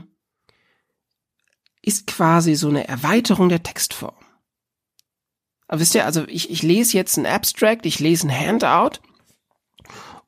ist 1.82 2.06
quasi 2.08 2.56
so 2.56 2.68
eine 2.68 2.88
Erweiterung 2.88 3.49
der 3.49 3.62
Textform. 3.62 4.17
Aber 5.68 5.80
wisst 5.80 5.94
ihr, 5.94 6.04
also 6.04 6.26
ich, 6.26 6.50
ich 6.50 6.62
lese 6.62 6.96
jetzt 6.96 7.16
ein 7.16 7.26
Abstract, 7.26 7.87
ich 7.87 8.00
lese 8.00 8.26
ein 8.26 8.37
Handout 8.37 9.00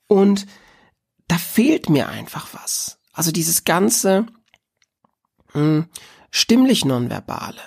und 0.06 0.46
da 1.28 1.38
fehlt 1.38 1.88
mir 1.88 2.08
einfach 2.08 2.48
was. 2.52 3.00
Also 3.12 3.32
dieses 3.32 3.64
ganze 3.64 4.26
mh, 5.54 5.62
mm, 5.62 5.88
stimmlich 6.30 6.84
nonverbale 6.84 7.60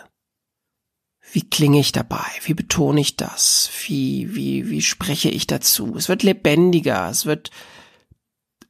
wie 1.33 1.49
klinge 1.49 1.79
ich 1.79 1.91
dabei? 1.91 2.25
Wie 2.43 2.53
betone 2.53 3.01
ich 3.01 3.15
das? 3.15 3.69
Wie, 3.87 4.35
wie, 4.35 4.69
wie 4.69 4.83
spreche 4.83 5.29
ich 5.29 5.47
dazu? 5.47 5.95
Es 5.97 6.07
wird 6.07 6.21
lebendiger, 6.21 7.09
es 7.09 7.25
wird, 7.25 7.49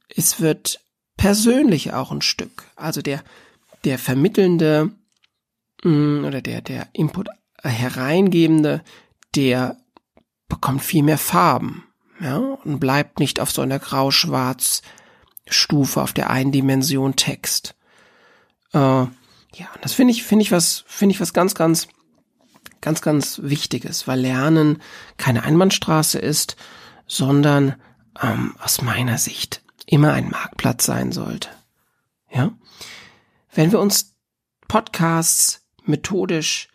es 0.08 0.40
wird 0.40 0.80
persönlich 1.18 1.92
auch 1.92 2.10
ein 2.10 2.22
Stück. 2.22 2.64
Also 2.74 3.02
der, 3.02 3.22
der 3.84 3.98
vermittelnde 3.98 4.92
mm, 5.82 6.24
oder 6.24 6.40
der, 6.40 6.62
der 6.62 6.88
Input 6.94 7.28
hereingebende, 7.68 8.82
der 9.34 9.76
bekommt 10.48 10.82
viel 10.82 11.02
mehr 11.02 11.18
Farben, 11.18 11.84
ja, 12.20 12.36
und 12.36 12.78
bleibt 12.78 13.18
nicht 13.18 13.40
auf 13.40 13.50
so 13.50 13.62
einer 13.62 13.78
grau-schwarz 13.78 14.82
Stufe 15.48 16.00
auf 16.00 16.12
der 16.12 16.30
einen 16.30 16.52
Dimension 16.52 17.16
Text. 17.16 17.74
Äh, 18.72 18.78
ja, 18.78 19.68
das 19.82 19.92
finde 19.92 20.12
ich, 20.12 20.22
finde 20.22 20.42
ich 20.42 20.52
was, 20.52 20.84
finde 20.86 21.14
ich 21.14 21.20
was 21.20 21.32
ganz, 21.32 21.54
ganz 21.54 21.88
ganz, 22.84 23.00
ganz 23.00 23.40
wichtig 23.42 23.86
ist, 23.86 24.06
weil 24.06 24.20
Lernen 24.20 24.82
keine 25.16 25.42
Einbahnstraße 25.42 26.18
ist, 26.18 26.56
sondern 27.06 27.76
ähm, 28.20 28.54
aus 28.62 28.82
meiner 28.82 29.16
Sicht 29.16 29.62
immer 29.86 30.12
ein 30.12 30.28
Marktplatz 30.28 30.84
sein 30.84 31.10
sollte. 31.10 31.48
Ja, 32.30 32.52
wenn 33.54 33.72
wir 33.72 33.80
uns 33.80 34.14
Podcasts 34.68 35.66
methodisch, 35.84 36.68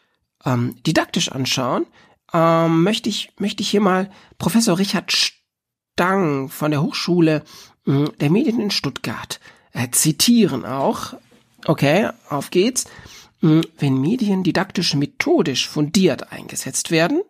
ähm, 0.46 0.76
didaktisch 0.84 1.32
anschauen, 1.32 1.86
ähm, 2.34 2.84
möchte 2.84 3.10
ich 3.10 3.32
möchte 3.40 3.64
ich 3.64 3.70
hier 3.70 3.82
mal 3.82 4.10
Professor 4.38 4.78
Richard 4.78 5.12
Stang 5.12 6.50
von 6.50 6.72
der 6.72 6.82
Hochschule 6.82 7.44
äh, 7.86 8.06
der 8.20 8.30
Medien 8.30 8.60
in 8.60 8.72
Stuttgart 8.72 9.40
äh, 9.74 9.90
zitieren 9.92 10.66
auch. 10.66 11.16
Okay, 11.66 12.10
auf 12.30 12.52
geht's. 12.52 12.86
Hm, 13.42 13.62
wenn 13.78 14.02
Medien 14.02 14.44
didaktisch 14.44 14.96
methodisch 14.96 15.68
fundiert 15.68 16.32
eingesetzt 16.32 16.92
werden, 16.92 17.22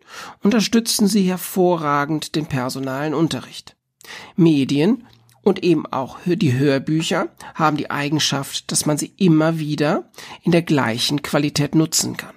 unterstützen 0.42 1.06
sie 1.06 1.22
hervorragend 1.22 2.34
den 2.34 2.46
personalen 2.46 3.14
Unterricht. 3.14 3.76
Medien 4.34 5.06
und 5.42 5.62
eben 5.62 5.86
auch 5.86 6.18
die 6.26 6.52
Hörbücher 6.52 7.28
haben 7.54 7.76
die 7.76 7.90
Eigenschaft, 7.90 8.70
dass 8.72 8.86
man 8.86 8.98
sie 8.98 9.12
immer 9.16 9.58
wieder 9.58 10.10
in 10.42 10.52
der 10.52 10.62
gleichen 10.62 11.22
Qualität 11.22 11.74
nutzen 11.74 12.16
kann. 12.16 12.34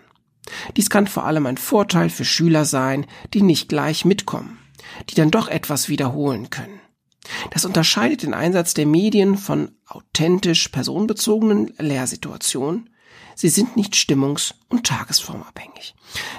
Dies 0.78 0.90
kann 0.90 1.08
vor 1.08 1.26
allem 1.26 1.46
ein 1.46 1.58
Vorteil 1.58 2.10
für 2.10 2.26
Schüler 2.26 2.66
sein, 2.66 3.06
die 3.34 3.42
nicht 3.42 3.70
gleich 3.70 4.06
mitkommen, 4.06 4.60
die 5.10 5.16
dann 5.16 5.32
doch 5.32 5.48
etwas 5.48 5.90
wiederholen 5.90 6.50
können. 6.50 6.80
Das 7.52 7.66
unterscheidet 7.66 8.24
den 8.24 8.34
Einsatz 8.34 8.74
der 8.74 8.86
Medien 8.86 9.38
von 9.38 9.72
authentisch 9.88 10.68
personenbezogenen 10.70 11.74
Lehrsituationen 11.78 12.90
Sie 13.36 13.50
sind 13.50 13.76
nicht 13.76 13.96
stimmungs- 13.96 14.54
und 14.70 14.86
tagesformabhängig. 14.86 15.96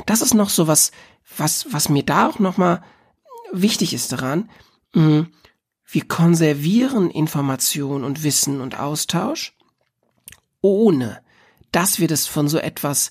Das 0.07 0.23
ist 0.23 0.35
noch 0.35 0.51
so 0.51 0.67
was, 0.67 0.93
was, 1.37 1.67
was 1.71 1.89
mir 1.89 2.03
da 2.03 2.29
auch 2.29 2.39
nochmal 2.39 2.83
wichtig 3.53 3.95
ist 3.95 4.13
daran. 4.13 4.51
Hm, 4.93 5.29
wir 5.87 6.09
konservieren 6.09 7.11
Information 7.11 8.05
und 8.05 8.23
Wissen 8.23 8.61
und 8.61 8.79
Austausch, 8.79 9.57
ohne 10.61 11.21
dass 11.73 11.99
wir 11.99 12.09
das 12.09 12.27
von 12.27 12.49
so 12.49 12.59
etwas 12.59 13.11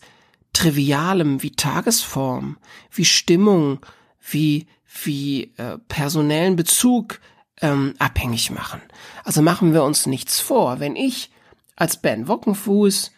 Trivialem 0.54 1.42
wie 1.44 1.52
Tagesform, 1.52 2.58
wie 2.92 3.06
Stimmung, 3.06 3.86
wie, 4.22 4.68
wie 5.04 5.54
äh, 5.58 5.78
personellen 5.88 6.56
Bezug 6.56 7.20
ähm, 7.62 7.96
abhängig 8.00 8.52
machen. 8.52 8.82
Also 9.24 9.42
machen 9.42 9.74
wir 9.74 9.84
uns 9.84 10.06
nichts 10.06 10.40
vor. 10.40 10.80
Wenn 10.80 10.96
ich 10.96 11.32
als 11.76 11.98
Ben 11.98 12.28
Wockenfuß 12.28 13.12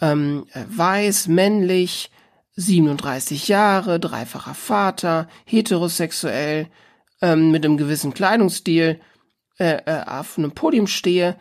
ähm, 0.00 0.46
weiß, 0.68 1.28
männlich, 1.28 2.10
37 2.56 3.48
Jahre, 3.48 4.00
dreifacher 4.00 4.54
Vater, 4.54 5.28
heterosexuell, 5.44 6.68
ähm, 7.22 7.50
mit 7.50 7.64
einem 7.64 7.76
gewissen 7.76 8.14
Kleidungsstil 8.14 9.00
äh, 9.58 9.82
äh, 9.84 10.04
auf 10.06 10.38
einem 10.38 10.52
Podium 10.52 10.86
stehe, 10.86 11.36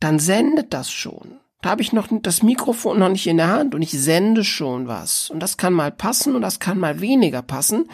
dann 0.00 0.18
sendet 0.18 0.72
das 0.72 0.90
schon. 0.90 1.39
Da 1.62 1.70
habe 1.70 1.82
ich 1.82 1.92
noch 1.92 2.08
das 2.10 2.42
Mikrofon 2.42 2.98
noch 2.98 3.10
nicht 3.10 3.26
in 3.26 3.36
der 3.36 3.48
Hand 3.48 3.74
und 3.74 3.82
ich 3.82 3.90
sende 3.90 4.44
schon 4.44 4.88
was. 4.88 5.30
Und 5.30 5.40
das 5.40 5.56
kann 5.56 5.72
mal 5.72 5.92
passen 5.92 6.34
und 6.34 6.42
das 6.42 6.58
kann 6.58 6.78
mal 6.78 7.00
weniger 7.00 7.42
passen. 7.42 7.90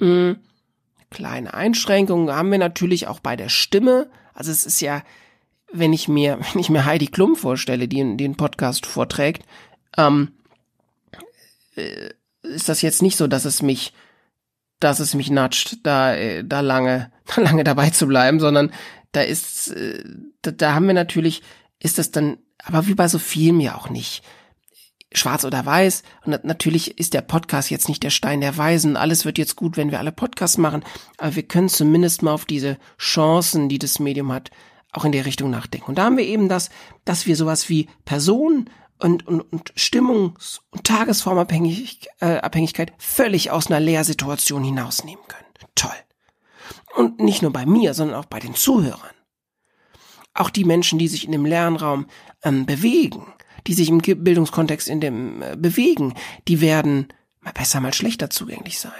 Mhm. 0.00 0.38
Kleine 1.10 1.54
Einschränkungen 1.54 2.34
haben 2.34 2.50
wir 2.50 2.58
natürlich 2.58 3.06
auch 3.06 3.20
bei 3.20 3.36
der 3.36 3.48
Stimme. 3.48 4.08
Also 4.34 4.50
es 4.50 4.64
ist 4.64 4.80
ja 4.80 5.02
wenn 5.72 5.92
ich 5.92 6.08
mir, 6.08 6.38
wenn 6.52 6.60
ich 6.60 6.70
mir 6.70 6.84
Heidi 6.84 7.06
Klum 7.06 7.36
vorstelle, 7.36 7.88
die, 7.88 8.00
einen 8.00 8.36
Podcast 8.36 8.86
vorträgt, 8.86 9.44
ähm, 9.96 10.32
äh, 11.76 12.10
ist 12.42 12.68
das 12.68 12.82
jetzt 12.82 13.02
nicht 13.02 13.16
so, 13.16 13.26
dass 13.26 13.44
es 13.44 13.62
mich, 13.62 13.92
dass 14.78 15.00
es 15.00 15.14
mich 15.14 15.30
natscht, 15.30 15.78
da, 15.82 16.14
äh, 16.14 16.44
da 16.44 16.60
lange, 16.60 17.10
da 17.34 17.42
lange 17.42 17.64
dabei 17.64 17.90
zu 17.90 18.06
bleiben, 18.06 18.40
sondern 18.40 18.72
da 19.12 19.22
ist, 19.22 19.68
äh, 19.68 20.04
da, 20.42 20.50
da 20.50 20.74
haben 20.74 20.86
wir 20.86 20.94
natürlich, 20.94 21.42
ist 21.80 21.98
das 21.98 22.10
dann, 22.10 22.38
aber 22.64 22.86
wie 22.86 22.94
bei 22.94 23.08
so 23.08 23.18
vielen 23.18 23.60
ja 23.60 23.76
auch 23.76 23.90
nicht 23.90 24.22
schwarz 25.12 25.44
oder 25.44 25.64
weiß. 25.64 26.02
Und 26.24 26.44
natürlich 26.44 26.98
ist 26.98 27.14
der 27.14 27.22
Podcast 27.22 27.70
jetzt 27.70 27.88
nicht 27.88 28.02
der 28.02 28.10
Stein 28.10 28.40
der 28.40 28.56
Weisen. 28.56 28.96
Alles 28.96 29.24
wird 29.24 29.38
jetzt 29.38 29.56
gut, 29.56 29.76
wenn 29.76 29.90
wir 29.90 29.98
alle 29.98 30.12
Podcasts 30.12 30.58
machen. 30.58 30.84
Aber 31.18 31.36
wir 31.36 31.44
können 31.44 31.68
zumindest 31.68 32.22
mal 32.22 32.32
auf 32.32 32.44
diese 32.44 32.78
Chancen, 32.98 33.68
die 33.68 33.78
das 33.78 33.98
Medium 33.98 34.32
hat, 34.32 34.50
auch 34.92 35.04
in 35.04 35.12
der 35.12 35.26
Richtung 35.26 35.50
nachdenken. 35.50 35.88
Und 35.88 35.98
da 35.98 36.04
haben 36.04 36.16
wir 36.16 36.24
eben 36.24 36.48
das, 36.48 36.70
dass 37.04 37.26
wir 37.26 37.36
sowas 37.36 37.68
wie 37.68 37.88
Person 38.04 38.70
und, 38.98 39.26
und, 39.26 39.40
und 39.40 39.74
Stimmungs- 39.74 40.60
und 40.70 40.84
Tagesformabhängigkeit 40.84 42.90
äh, 42.90 42.94
völlig 42.98 43.50
aus 43.50 43.66
einer 43.66 43.80
Lehrsituation 43.80 44.64
hinausnehmen 44.64 45.24
können. 45.28 45.44
Toll. 45.74 45.90
Und 46.96 47.20
nicht 47.20 47.42
nur 47.42 47.52
bei 47.52 47.66
mir, 47.66 47.94
sondern 47.94 48.18
auch 48.18 48.24
bei 48.24 48.40
den 48.40 48.54
Zuhörern. 48.54 49.15
Auch 50.36 50.50
die 50.50 50.64
Menschen, 50.64 50.98
die 50.98 51.08
sich 51.08 51.24
in 51.24 51.32
dem 51.32 51.46
Lernraum 51.46 52.06
ähm, 52.42 52.66
bewegen, 52.66 53.26
die 53.66 53.74
sich 53.74 53.88
im 53.88 53.98
Bildungskontext 53.98 54.88
in 54.88 55.00
dem 55.00 55.42
äh, 55.42 55.56
bewegen, 55.56 56.14
die 56.46 56.60
werden 56.60 57.08
mal 57.40 57.52
besser, 57.52 57.80
mal 57.80 57.94
schlechter 57.94 58.30
zugänglich 58.30 58.78
sein. 58.78 58.92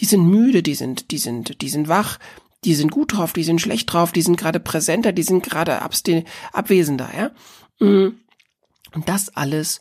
Die 0.00 0.04
sind 0.04 0.26
müde, 0.26 0.62
die 0.62 0.74
sind, 0.74 1.10
die 1.10 1.18
sind, 1.18 1.60
die 1.60 1.68
sind 1.68 1.88
wach, 1.88 2.18
die 2.64 2.74
sind 2.74 2.90
gut 2.90 3.14
drauf, 3.14 3.32
die 3.32 3.44
sind 3.44 3.60
schlecht 3.60 3.92
drauf, 3.92 4.12
die 4.12 4.22
sind 4.22 4.36
gerade 4.36 4.60
präsenter, 4.60 5.12
die 5.12 5.22
sind 5.22 5.42
gerade 5.42 5.80
abwesender, 6.52 7.10
ja. 7.16 7.86
Mm. 7.86 8.20
Und 8.94 9.08
das 9.08 9.28
alles 9.36 9.80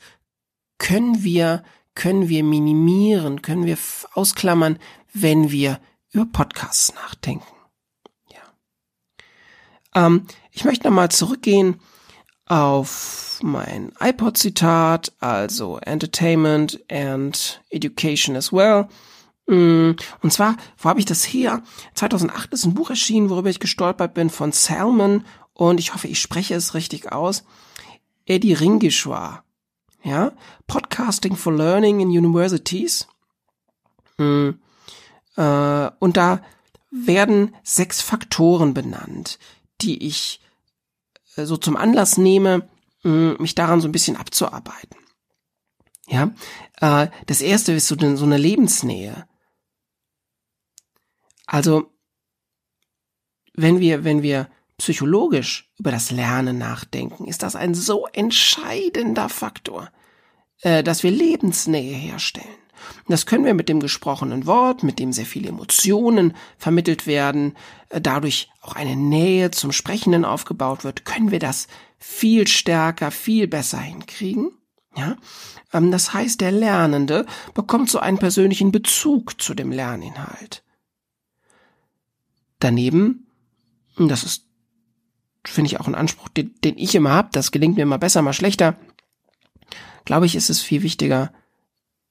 können 0.78 1.24
wir, 1.24 1.64
können 1.94 2.30
wir 2.30 2.44
minimieren, 2.44 3.42
können 3.42 3.66
wir 3.66 3.78
ausklammern, 4.14 4.78
wenn 5.14 5.52
wir 5.52 5.80
über 6.12 6.26
Podcasts 6.26 6.94
nachdenken. 6.94 7.46
Ja. 8.32 10.06
Ähm, 10.06 10.28
ich 10.56 10.64
möchte 10.64 10.88
nochmal 10.88 11.12
zurückgehen 11.12 11.82
auf 12.46 13.40
mein 13.44 13.92
iPod-Zitat, 14.00 15.12
also 15.20 15.80
Entertainment 15.80 16.80
and 16.90 17.62
Education 17.70 18.38
as 18.38 18.54
well. 18.54 18.88
Mm, 19.48 19.92
und 20.22 20.32
zwar, 20.32 20.56
wo 20.78 20.90
habe 20.90 21.00
ich 21.00 21.06
das 21.06 21.26
her? 21.26 21.62
2008 21.96 22.54
ist 22.54 22.66
ein 22.66 22.74
Buch 22.74 22.90
erschienen, 22.90 23.30
worüber 23.30 23.50
ich 23.50 23.60
gestolpert 23.60 24.14
bin, 24.14 24.30
von 24.30 24.54
Salmon 24.54 25.26
und 25.54 25.80
ich 25.80 25.94
hoffe, 25.94 26.08
ich 26.08 26.22
spreche 26.22 26.56
es 26.56 26.74
richtig 26.74 27.12
aus. 27.12 27.44
Eddie 28.26 28.54
Ringishwa. 28.54 29.44
Ja, 30.04 30.32
Podcasting 30.68 31.36
for 31.36 31.52
Learning 31.54 32.00
in 32.00 32.08
Universities. 32.08 33.08
Mm, 34.18 34.52
äh, 35.36 35.92
und 36.00 36.16
da 36.16 36.42
werden 36.92 37.54
sechs 37.64 38.02
Faktoren 38.02 38.74
benannt, 38.74 39.38
die 39.82 40.06
ich 40.06 40.40
so 41.36 41.58
zum 41.58 41.76
Anlass 41.76 42.18
nehme, 42.18 42.70
mich 43.04 43.54
daran 43.56 43.82
so 43.82 43.88
ein 43.88 43.92
bisschen 43.92 44.16
abzuarbeiten. 44.16 44.98
Ja, 46.08 46.34
äh, 46.82 47.08
das 47.26 47.42
erste 47.42 47.74
ist 47.74 47.88
so 47.88 47.96
eine 47.98 48.38
Lebensnähe. 48.38 49.28
Also, 51.46 51.92
wenn 53.54 53.80
wir, 53.80 54.04
wenn 54.04 54.22
wir 54.22 54.50
psychologisch 54.78 55.72
über 55.78 55.92
das 55.92 56.12
Lernen 56.12 56.58
nachdenken, 56.58 57.26
ist 57.26 57.44
das 57.44 57.56
ein 57.56 57.74
so 57.74 58.08
entscheidender 58.08 59.30
Faktor, 59.30 59.92
äh, 60.62 60.84
dass 60.84 61.04
wir 61.04 61.12
Lebensnähe 61.12 61.96
herstellen. 61.96 62.65
Das 63.08 63.26
können 63.26 63.46
wir 63.46 63.54
mit 63.54 63.70
dem 63.70 63.80
gesprochenen 63.80 64.46
Wort, 64.46 64.84
mit 64.84 65.00
dem 65.00 65.14
sehr 65.14 65.26
viele 65.26 65.50
Emotionen 65.50 66.34
vermittelt 66.58 67.08
werden, 67.08 67.56
äh, 67.90 68.02
dadurch 68.02 68.50
auch 68.62 68.76
eine 68.76 68.96
Nähe 68.96 69.52
zum 69.52 69.72
Sprechenden 69.72 70.26
aufgebaut 70.26 70.84
wird, 70.84 71.06
können 71.06 71.32
wir 71.32 71.40
das 71.40 71.68
viel 72.00 72.48
stärker, 72.48 73.12
viel 73.12 73.48
besser 73.48 73.80
hinkriegen. 73.80 74.52
Ja, 74.96 75.18
ähm, 75.74 75.92
das 75.92 76.14
heißt, 76.14 76.40
der 76.42 76.52
Lernende 76.52 77.26
bekommt 77.54 77.90
so 77.90 78.00
einen 78.00 78.18
persönlichen 78.18 78.72
Bezug 78.72 79.42
zu 79.42 79.54
dem 79.54 79.72
Lerninhalt. 79.72 80.64
Daneben, 82.60 83.28
das 83.98 84.24
ist, 84.24 84.46
finde 85.46 85.68
ich 85.68 85.80
auch 85.80 85.88
ein 85.88 85.96
Anspruch, 85.96 86.30
den, 86.30 86.56
den 86.64 86.78
ich 86.78 86.96
immer 86.96 87.12
habe, 87.12 87.30
das 87.34 87.52
gelingt 87.52 87.76
mir 87.76 87.84
immer 87.84 87.98
besser, 87.98 88.22
mal 88.22 88.34
schlechter, 88.34 88.78
glaube 90.06 90.26
ich, 90.26 90.36
ist 90.36 90.50
es 90.50 90.62
viel 90.62 90.82
wichtiger, 90.84 91.34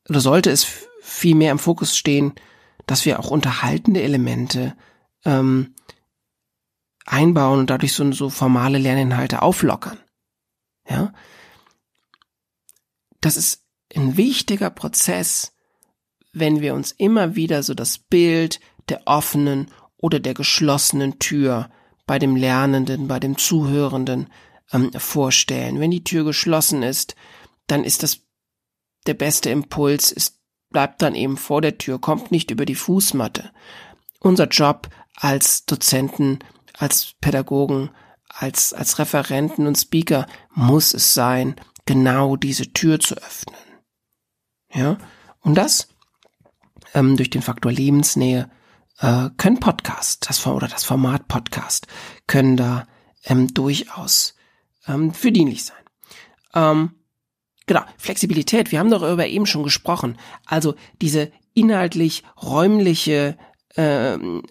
oder 0.08 0.20
sollte 0.20 0.50
es 0.50 0.66
viel 1.00 1.34
mehr 1.34 1.52
im 1.52 1.58
Fokus 1.58 1.96
stehen, 1.96 2.34
dass 2.86 3.04
wir 3.04 3.20
auch 3.20 3.30
unterhaltende 3.30 4.02
Elemente 4.02 4.76
ähm, 5.24 5.74
einbauen 7.06 7.60
und 7.60 7.70
dadurch 7.70 7.92
so, 7.92 8.10
so 8.12 8.30
formale 8.30 8.78
Lerninhalte 8.78 9.42
auflockern. 9.42 9.98
Ja, 10.88 11.12
das 13.20 13.36
ist 13.36 13.64
ein 13.94 14.16
wichtiger 14.16 14.70
Prozess, 14.70 15.52
wenn 16.32 16.60
wir 16.60 16.74
uns 16.74 16.92
immer 16.92 17.36
wieder 17.36 17.62
so 17.62 17.74
das 17.74 17.98
Bild 17.98 18.60
der 18.88 19.02
offenen 19.06 19.70
oder 19.96 20.20
der 20.20 20.34
geschlossenen 20.34 21.18
Tür 21.18 21.70
bei 22.06 22.18
dem 22.18 22.36
Lernenden, 22.36 23.08
bei 23.08 23.18
dem 23.18 23.38
Zuhörenden 23.38 24.30
ähm, 24.72 24.92
vorstellen. 24.92 25.80
Wenn 25.80 25.90
die 25.90 26.04
Tür 26.04 26.24
geschlossen 26.24 26.82
ist, 26.82 27.14
dann 27.66 27.84
ist 27.84 28.02
das 28.02 28.23
der 29.06 29.14
beste 29.14 29.50
Impuls, 29.50 30.12
ist, 30.12 30.38
bleibt 30.70 31.02
dann 31.02 31.14
eben 31.14 31.36
vor 31.36 31.60
der 31.60 31.78
Tür, 31.78 32.00
kommt 32.00 32.30
nicht 32.30 32.50
über 32.50 32.64
die 32.64 32.74
Fußmatte. 32.74 33.50
Unser 34.20 34.48
Job 34.48 34.88
als 35.16 35.66
Dozenten, 35.66 36.38
als 36.72 37.14
Pädagogen, 37.20 37.90
als, 38.28 38.72
als 38.72 38.98
Referenten 38.98 39.66
und 39.66 39.76
Speaker 39.76 40.26
muss 40.50 40.94
es 40.94 41.14
sein, 41.14 41.56
genau 41.86 42.36
diese 42.36 42.72
Tür 42.72 42.98
zu 42.98 43.14
öffnen. 43.16 43.56
Ja, 44.72 44.98
und 45.40 45.54
das 45.54 45.88
ähm, 46.94 47.16
durch 47.16 47.30
den 47.30 47.42
Faktor 47.42 47.70
Lebensnähe 47.70 48.50
äh, 48.98 49.30
können 49.36 49.60
Podcast, 49.60 50.28
das 50.28 50.44
oder 50.46 50.68
das 50.68 50.84
Format 50.84 51.28
Podcast 51.28 51.86
können 52.26 52.56
da 52.56 52.86
ähm, 53.24 53.52
durchaus 53.52 54.34
ähm, 54.86 55.12
für 55.12 55.32
dienlich 55.32 55.64
sein. 55.64 55.76
Ähm, 56.54 56.94
genau, 57.66 57.82
Flexibilität, 57.96 58.72
wir 58.72 58.78
haben 58.78 58.90
darüber 58.90 59.26
eben 59.26 59.46
schon 59.46 59.62
gesprochen. 59.62 60.18
Also 60.46 60.74
diese 61.00 61.32
inhaltlich 61.54 62.22
räumliche 62.42 63.38
ähm, 63.76 64.42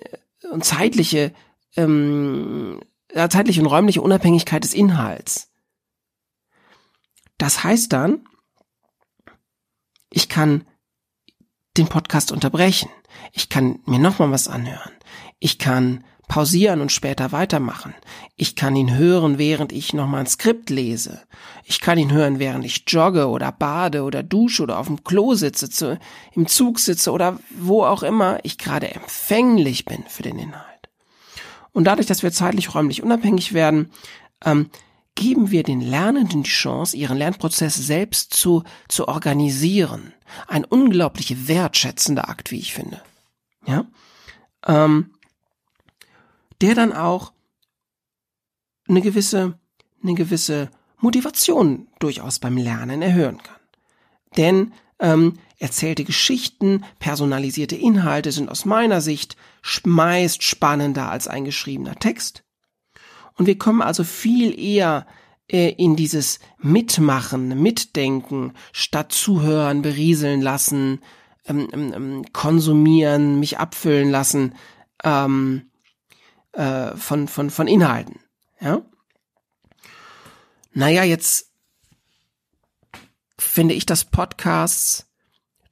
und 0.51 0.63
zeitliche 0.63 1.33
ähm, 1.75 2.79
zeitliche 3.29 3.61
und 3.61 3.67
räumliche 3.67 4.01
Unabhängigkeit 4.01 4.63
des 4.63 4.73
Inhalts. 4.73 5.51
Das 7.37 7.63
heißt 7.63 7.91
dann, 7.93 8.25
ich 10.09 10.29
kann 10.29 10.65
den 11.77 11.87
Podcast 11.87 12.31
unterbrechen. 12.31 12.89
Ich 13.31 13.49
kann 13.49 13.79
mir 13.85 13.99
nochmal 13.99 14.31
was 14.31 14.47
anhören. 14.47 14.91
Ich 15.39 15.59
kann 15.59 16.03
pausieren 16.33 16.81
und 16.81 16.91
später 16.91 17.31
weitermachen. 17.31 17.93
Ich 18.35 18.55
kann 18.55 18.75
ihn 18.75 18.97
hören, 18.97 19.37
während 19.37 19.71
ich 19.71 19.93
nochmal 19.93 20.21
ein 20.21 20.25
Skript 20.25 20.71
lese. 20.71 21.21
Ich 21.63 21.79
kann 21.79 21.99
ihn 21.99 22.11
hören, 22.11 22.39
während 22.39 22.65
ich 22.65 22.85
jogge 22.87 23.27
oder 23.27 23.51
bade 23.51 24.01
oder 24.01 24.23
dusche 24.23 24.63
oder 24.63 24.79
auf 24.79 24.87
dem 24.87 25.03
Klo 25.03 25.35
sitze, 25.35 25.69
zu, 25.69 25.99
im 26.33 26.47
Zug 26.47 26.79
sitze 26.79 27.11
oder 27.11 27.37
wo 27.51 27.83
auch 27.83 28.01
immer 28.01 28.39
ich 28.41 28.57
gerade 28.57 28.89
empfänglich 28.95 29.85
bin 29.85 30.05
für 30.07 30.23
den 30.23 30.39
Inhalt. 30.39 30.89
Und 31.71 31.83
dadurch, 31.83 32.07
dass 32.07 32.23
wir 32.23 32.31
zeitlich 32.31 32.73
räumlich 32.73 33.03
unabhängig 33.03 33.53
werden, 33.53 33.91
ähm, 34.43 34.71
geben 35.13 35.51
wir 35.51 35.61
den 35.61 35.81
Lernenden 35.81 36.41
die 36.41 36.49
Chance, 36.49 36.97
ihren 36.97 37.19
Lernprozess 37.19 37.75
selbst 37.75 38.33
zu, 38.33 38.63
zu 38.87 39.07
organisieren. 39.07 40.13
Ein 40.47 40.65
unglaublich 40.65 41.47
wertschätzender 41.47 42.27
Akt, 42.27 42.49
wie 42.49 42.57
ich 42.57 42.73
finde. 42.73 43.03
Ja, 43.67 43.85
ähm, 44.65 45.12
der 46.63 46.75
dann 46.75 46.93
auch 46.93 47.33
eine 48.87 49.01
gewisse, 49.01 49.59
eine 50.01 50.13
gewisse 50.13 50.71
Motivation 50.97 51.89
durchaus 51.99 52.39
beim 52.39 52.55
Lernen 52.55 53.01
erhöhen 53.01 53.43
kann. 53.43 53.59
Denn 54.37 54.73
ähm, 54.97 55.33
erzählte 55.59 56.05
Geschichten, 56.05 56.85
personalisierte 56.99 57.75
Inhalte 57.75 58.31
sind 58.31 58.49
aus 58.49 58.63
meiner 58.63 59.01
Sicht 59.01 59.35
meist 59.83 60.41
spannender 60.43 61.11
als 61.11 61.27
ein 61.27 61.43
geschriebener 61.43 61.95
Text. 61.95 62.45
Und 63.35 63.45
wir 63.45 63.57
kommen 63.57 63.81
also 63.81 64.05
viel 64.05 64.57
eher 64.57 65.05
äh, 65.51 65.71
in 65.71 65.97
dieses 65.97 66.39
Mitmachen, 66.59 67.61
Mitdenken, 67.61 68.53
statt 68.71 69.11
zuhören, 69.11 69.81
berieseln 69.81 70.39
lassen, 70.39 71.01
ähm, 71.45 71.67
ähm, 71.73 71.93
ähm, 71.93 72.25
konsumieren, 72.31 73.41
mich 73.41 73.59
abfüllen 73.59 74.09
lassen 74.09 74.55
ähm, 75.03 75.63
äh, 76.53 76.95
von, 76.95 77.27
von, 77.27 77.49
von 77.49 77.67
Inhalten. 77.67 78.19
Ja? 78.59 78.81
Naja, 80.71 81.03
jetzt 81.03 81.51
finde 83.37 83.73
ich, 83.73 83.85
dass 83.85 84.05
Podcasts 84.05 85.07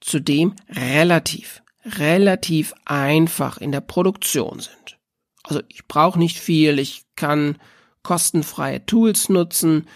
zudem 0.00 0.54
relativ, 0.68 1.62
relativ 1.84 2.74
einfach 2.84 3.58
in 3.58 3.72
der 3.72 3.80
Produktion 3.80 4.60
sind. 4.60 4.98
Also 5.42 5.62
ich 5.68 5.86
brauche 5.86 6.18
nicht 6.18 6.38
viel, 6.38 6.78
ich 6.78 7.04
kann 7.16 7.58
kostenfreie 8.02 8.84
Tools 8.84 9.28
nutzen, 9.28 9.86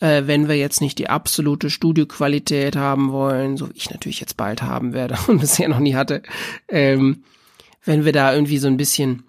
äh, 0.00 0.22
wenn 0.26 0.48
wir 0.48 0.56
jetzt 0.56 0.80
nicht 0.80 0.98
die 0.98 1.08
absolute 1.08 1.70
Studioqualität 1.70 2.76
haben 2.76 3.12
wollen, 3.12 3.56
so 3.56 3.68
wie 3.68 3.76
ich 3.76 3.90
natürlich 3.90 4.20
jetzt 4.20 4.36
bald 4.36 4.62
haben 4.62 4.92
werde 4.92 5.18
und 5.28 5.40
bisher 5.40 5.68
noch 5.68 5.78
nie 5.78 5.94
hatte, 5.94 6.22
ähm, 6.68 7.24
wenn 7.84 8.04
wir 8.04 8.12
da 8.12 8.34
irgendwie 8.34 8.58
so 8.58 8.66
ein 8.66 8.76
bisschen 8.76 9.25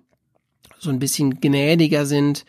so 0.80 0.90
ein 0.90 1.00
bisschen 1.00 1.40
gnädiger 1.40 2.06
sind, 2.06 2.46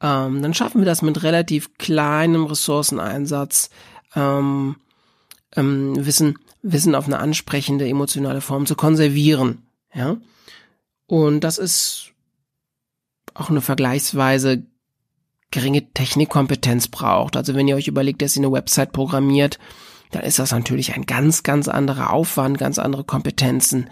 ähm, 0.00 0.42
dann 0.42 0.54
schaffen 0.54 0.80
wir 0.80 0.86
das 0.86 1.02
mit 1.02 1.22
relativ 1.22 1.76
kleinem 1.78 2.44
Ressourceneinsatz, 2.44 3.70
ähm, 4.14 4.76
ähm, 5.56 5.94
Wissen, 6.06 6.38
Wissen 6.62 6.94
auf 6.94 7.06
eine 7.06 7.18
ansprechende 7.18 7.88
emotionale 7.88 8.40
Form 8.40 8.66
zu 8.66 8.76
konservieren. 8.76 9.66
Ja, 9.94 10.16
und 11.06 11.40
das 11.40 11.58
ist 11.58 12.12
auch 13.34 13.50
eine 13.50 13.60
vergleichsweise 13.60 14.64
geringe 15.50 15.92
Technikkompetenz 15.92 16.88
braucht. 16.88 17.36
Also 17.36 17.54
wenn 17.54 17.66
ihr 17.66 17.76
euch 17.76 17.88
überlegt, 17.88 18.22
dass 18.22 18.36
ihr 18.36 18.44
eine 18.44 18.52
Website 18.52 18.92
programmiert, 18.92 19.58
dann 20.12 20.22
ist 20.22 20.38
das 20.38 20.52
natürlich 20.52 20.94
ein 20.94 21.06
ganz, 21.06 21.42
ganz 21.42 21.68
anderer 21.68 22.10
Aufwand, 22.10 22.58
ganz 22.58 22.78
andere 22.78 23.04
Kompetenzen, 23.04 23.90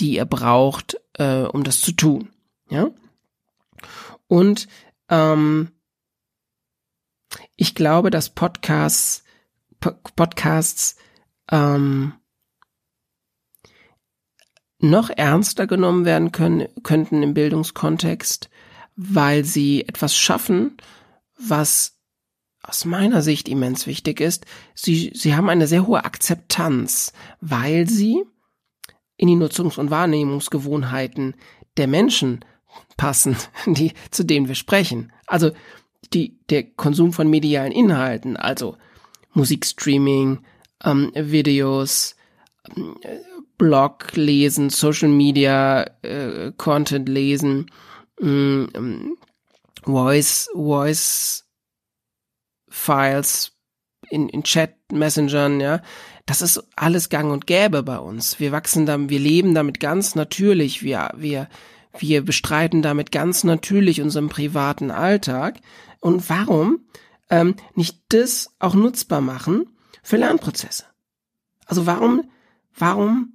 die 0.00 0.14
ihr 0.16 0.24
braucht, 0.24 0.98
äh, 1.14 1.42
um 1.42 1.64
das 1.64 1.80
zu 1.80 1.92
tun. 1.92 2.28
Ja. 2.70 2.90
Und 4.28 4.68
ähm, 5.08 5.72
ich 7.56 7.74
glaube, 7.74 8.10
dass 8.10 8.30
Podcasts, 8.30 9.24
Podcasts 9.80 10.96
ähm, 11.50 12.14
noch 14.80 15.10
ernster 15.10 15.66
genommen 15.66 16.04
werden 16.04 16.30
können, 16.32 16.68
könnten 16.82 17.22
im 17.22 17.34
Bildungskontext, 17.34 18.48
weil 18.96 19.44
sie 19.44 19.86
etwas 19.86 20.14
schaffen, 20.14 20.76
was 21.36 21.98
aus 22.62 22.84
meiner 22.84 23.22
Sicht 23.22 23.48
immens 23.48 23.86
wichtig 23.86 24.20
ist. 24.20 24.46
Sie, 24.74 25.10
sie 25.14 25.34
haben 25.34 25.48
eine 25.48 25.66
sehr 25.66 25.86
hohe 25.86 26.04
Akzeptanz, 26.04 27.12
weil 27.40 27.88
sie 27.88 28.22
in 29.16 29.28
die 29.28 29.36
Nutzungs- 29.36 29.78
und 29.78 29.90
Wahrnehmungsgewohnheiten 29.90 31.34
der 31.76 31.88
Menschen 31.88 32.44
passen, 32.96 33.36
die, 33.66 33.92
zu 34.10 34.24
denen 34.24 34.48
wir 34.48 34.54
sprechen. 34.54 35.12
Also 35.26 35.52
die, 36.12 36.38
der 36.50 36.64
Konsum 36.64 37.12
von 37.12 37.28
medialen 37.28 37.72
Inhalten, 37.72 38.36
also 38.36 38.76
Musikstreaming, 39.32 40.40
ähm, 40.84 41.12
Videos, 41.14 42.16
ähm, 42.76 42.96
Blog 43.58 44.12
lesen, 44.14 44.70
Social 44.70 45.08
Media 45.08 45.84
äh, 46.02 46.52
Content 46.56 47.08
lesen, 47.08 47.70
ähm, 48.20 49.16
Voice, 49.82 50.48
Voice 50.54 51.44
Files 52.68 53.52
in, 54.10 54.28
in 54.28 54.44
Chat 54.44 54.74
Messengern, 54.92 55.60
ja. 55.60 55.82
Das 56.26 56.42
ist 56.42 56.62
alles 56.76 57.08
gang 57.08 57.32
und 57.32 57.46
gäbe 57.46 57.82
bei 57.82 57.98
uns. 57.98 58.38
Wir 58.38 58.52
wachsen 58.52 58.84
da, 58.84 58.98
wir 59.08 59.18
leben 59.18 59.54
damit 59.54 59.80
ganz 59.80 60.14
natürlich. 60.14 60.82
Wir, 60.82 61.10
wir, 61.16 61.48
wir 62.00 62.24
bestreiten 62.24 62.82
damit 62.82 63.12
ganz 63.12 63.44
natürlich 63.44 64.00
unseren 64.00 64.28
privaten 64.28 64.90
Alltag. 64.90 65.60
Und 66.00 66.28
warum 66.28 66.80
ähm, 67.30 67.56
nicht 67.74 68.00
das 68.08 68.54
auch 68.58 68.74
nutzbar 68.74 69.20
machen 69.20 69.70
für 70.02 70.16
Lernprozesse? 70.16 70.84
Also 71.66 71.86
warum, 71.86 72.30
warum 72.76 73.34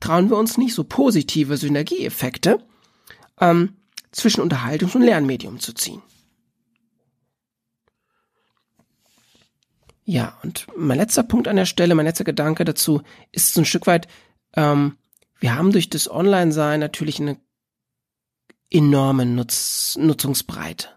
trauen 0.00 0.30
wir 0.30 0.36
uns 0.36 0.58
nicht 0.58 0.74
so 0.74 0.84
positive 0.84 1.56
Synergieeffekte 1.56 2.64
ähm, 3.40 3.76
zwischen 4.12 4.42
Unterhaltungs- 4.42 4.94
und 4.94 5.02
Lernmedium 5.02 5.58
zu 5.60 5.72
ziehen? 5.72 6.02
Ja, 10.08 10.38
und 10.44 10.68
mein 10.76 10.98
letzter 10.98 11.24
Punkt 11.24 11.48
an 11.48 11.56
der 11.56 11.66
Stelle, 11.66 11.96
mein 11.96 12.06
letzter 12.06 12.22
Gedanke 12.22 12.64
dazu 12.64 13.02
ist 13.32 13.54
so 13.54 13.60
ein 13.60 13.64
Stück 13.64 13.88
weit, 13.88 14.06
ähm, 14.54 14.96
wir 15.38 15.56
haben 15.56 15.72
durch 15.72 15.90
das 15.90 16.10
Online-Sein 16.10 16.80
natürlich 16.80 17.20
eine 17.20 17.38
enorme 18.70 19.26
Nutz 19.26 19.96
Nutzungsbreite. 20.00 20.88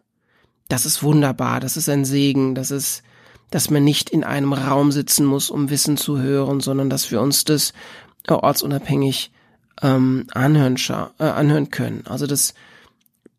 Das 0.68 0.86
ist 0.86 1.04
wunderbar, 1.04 1.60
das 1.60 1.78
ist 1.78 1.90
ein 1.90 2.06
Segen, 2.06 2.56
das 2.56 2.72
ist, 2.72 3.04
dass 3.50 3.70
man 3.70 3.84
nicht 3.84 4.10
in 4.10 4.24
einem 4.24 4.54
Raum 4.54 4.92
sitzen 4.92 5.26
muss, 5.26 5.50
um 5.50 5.70
Wissen 5.70 5.98
zu 5.98 6.20
hören, 6.20 6.60
sondern 6.60 6.90
dass 6.90 7.12
wir 7.12 7.22
uns 7.22 7.44
das 7.44 7.74
ortsunabhängig 8.28 9.32
ähm, 9.82 10.28
anhören, 10.34 10.76
äh, 11.20 11.24
anhören 11.24 11.72
können. 11.72 12.04
Also 12.06 12.28
das, 12.28 12.54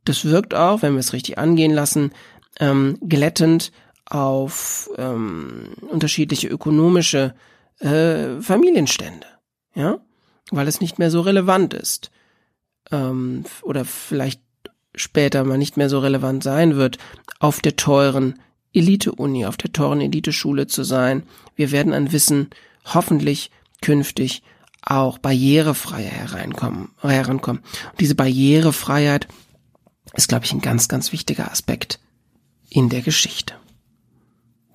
das 0.04 0.24
wirkt 0.24 0.54
auch, 0.54 0.82
wenn 0.82 0.94
wir 0.94 1.00
es 1.00 1.12
richtig 1.12 1.38
angehen 1.38 1.72
lassen, 1.72 2.12
ähm, 2.58 2.98
glättend 3.06 3.72
auf 4.06 4.90
ähm, 4.96 5.74
unterschiedliche 5.88 6.48
ökonomische 6.48 7.34
äh, 7.78 8.40
Familienstände. 8.40 9.26
Ja, 9.74 10.00
weil 10.50 10.68
es 10.68 10.80
nicht 10.80 10.98
mehr 10.98 11.10
so 11.10 11.20
relevant 11.20 11.74
ist 11.74 12.10
ähm, 12.90 13.44
oder 13.62 13.84
vielleicht 13.84 14.40
später 14.94 15.44
mal 15.44 15.58
nicht 15.58 15.76
mehr 15.76 15.88
so 15.88 15.98
relevant 16.00 16.42
sein 16.42 16.76
wird, 16.76 16.98
auf 17.38 17.60
der 17.60 17.76
teuren 17.76 18.38
Elite-Uni, 18.72 19.46
auf 19.46 19.56
der 19.56 19.72
teuren 19.72 20.00
Eliteschule 20.00 20.66
zu 20.66 20.84
sein. 20.84 21.24
Wir 21.56 21.70
werden 21.70 21.92
an 21.92 22.12
Wissen 22.12 22.50
hoffentlich 22.84 23.50
künftig 23.82 24.42
auch 24.82 25.18
barrierefreier 25.18 26.10
hereinkommen, 26.10 26.90
herankommen. 27.00 27.62
Und 27.90 28.00
diese 28.00 28.14
Barrierefreiheit 28.14 29.28
ist, 30.14 30.28
glaube 30.28 30.44
ich, 30.44 30.52
ein 30.52 30.60
ganz, 30.60 30.88
ganz 30.88 31.12
wichtiger 31.12 31.50
Aspekt 31.50 32.00
in 32.68 32.88
der 32.88 33.02
Geschichte. 33.02 33.54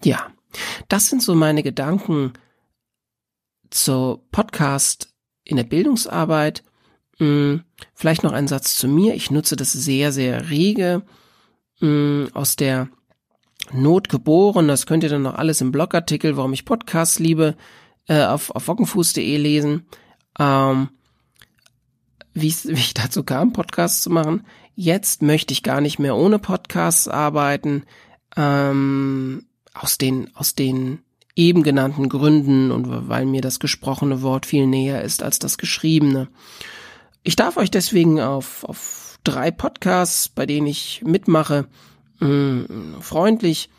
Ja, 0.04 0.28
das 0.88 1.10
sind 1.10 1.22
so 1.22 1.36
meine 1.36 1.64
Gedanken 1.64 2.34
zur 3.70 4.22
Podcast 4.32 5.15
in 5.46 5.58
der 5.58 5.64
Bildungsarbeit. 5.64 6.64
Hm, 7.18 7.64
vielleicht 7.94 8.24
noch 8.24 8.34
ein 8.34 8.48
Satz 8.48 8.76
zu 8.76 8.88
mir. 8.90 9.16
Ich 9.16 9.32
nutze 9.32 9.56
das 9.56 9.72
sehr, 9.72 10.12
sehr 10.12 10.50
rege 10.50 11.04
hm, 11.80 12.30
aus 12.34 12.58
der 12.58 12.90
Not 13.72 14.10
geboren. 14.10 14.68
Das 14.68 14.86
könnt 14.86 15.04
ihr 15.04 15.10
dann 15.10 15.22
noch 15.22 15.36
alles 15.36 15.62
im 15.62 15.72
Blogartikel, 15.72 16.36
warum 16.36 16.54
ich 16.54 16.66
Podcasts 16.66 17.20
liebe, 17.20 17.56
äh, 18.08 18.26
auf, 18.26 18.52
auf 18.52 18.68
wockenfuß.de 18.68 19.38
lesen. 19.38 19.86
Ähm, 20.38 20.90
wie, 22.34 22.54
wie 22.64 22.74
ich 22.74 22.94
dazu 22.94 23.24
kam, 23.24 23.54
Podcasts 23.54 24.02
zu 24.02 24.10
machen. 24.10 24.46
Jetzt 24.76 25.22
möchte 25.22 25.54
ich 25.54 25.64
gar 25.64 25.80
nicht 25.80 26.00
mehr 26.00 26.18
ohne 26.18 26.38
Podcasts 26.38 27.08
arbeiten. 27.08 27.84
Ähm, 28.36 29.46
aus 29.74 29.98
den, 29.98 30.36
aus 30.36 30.56
den 30.56 31.05
eben 31.36 31.64
genannten 31.64 32.10
Gründen 32.10 32.72
und 32.72 33.10
weil 33.10 33.26
mir 33.26 33.42
das 33.42 33.60
gesprochene 33.60 34.22
Wort 34.22 34.46
viel 34.46 34.68
näher 34.68 35.02
ist 35.02 35.22
als 35.22 35.40
das 35.40 35.58
geschriebene. 35.58 36.28
Ich 37.24 37.36
darf 37.36 37.58
euch 37.58 37.72
deswegen 37.72 38.22
auf, 38.22 38.64
auf 38.64 39.18
drei 39.24 39.52
Podcasts, 39.52 40.30
bei 40.30 40.46
denen 40.46 40.68
ich 40.68 41.02
mitmache, 41.06 41.68
mh, 42.20 42.28
mm, 42.28 43.02
freundlich 43.02 43.70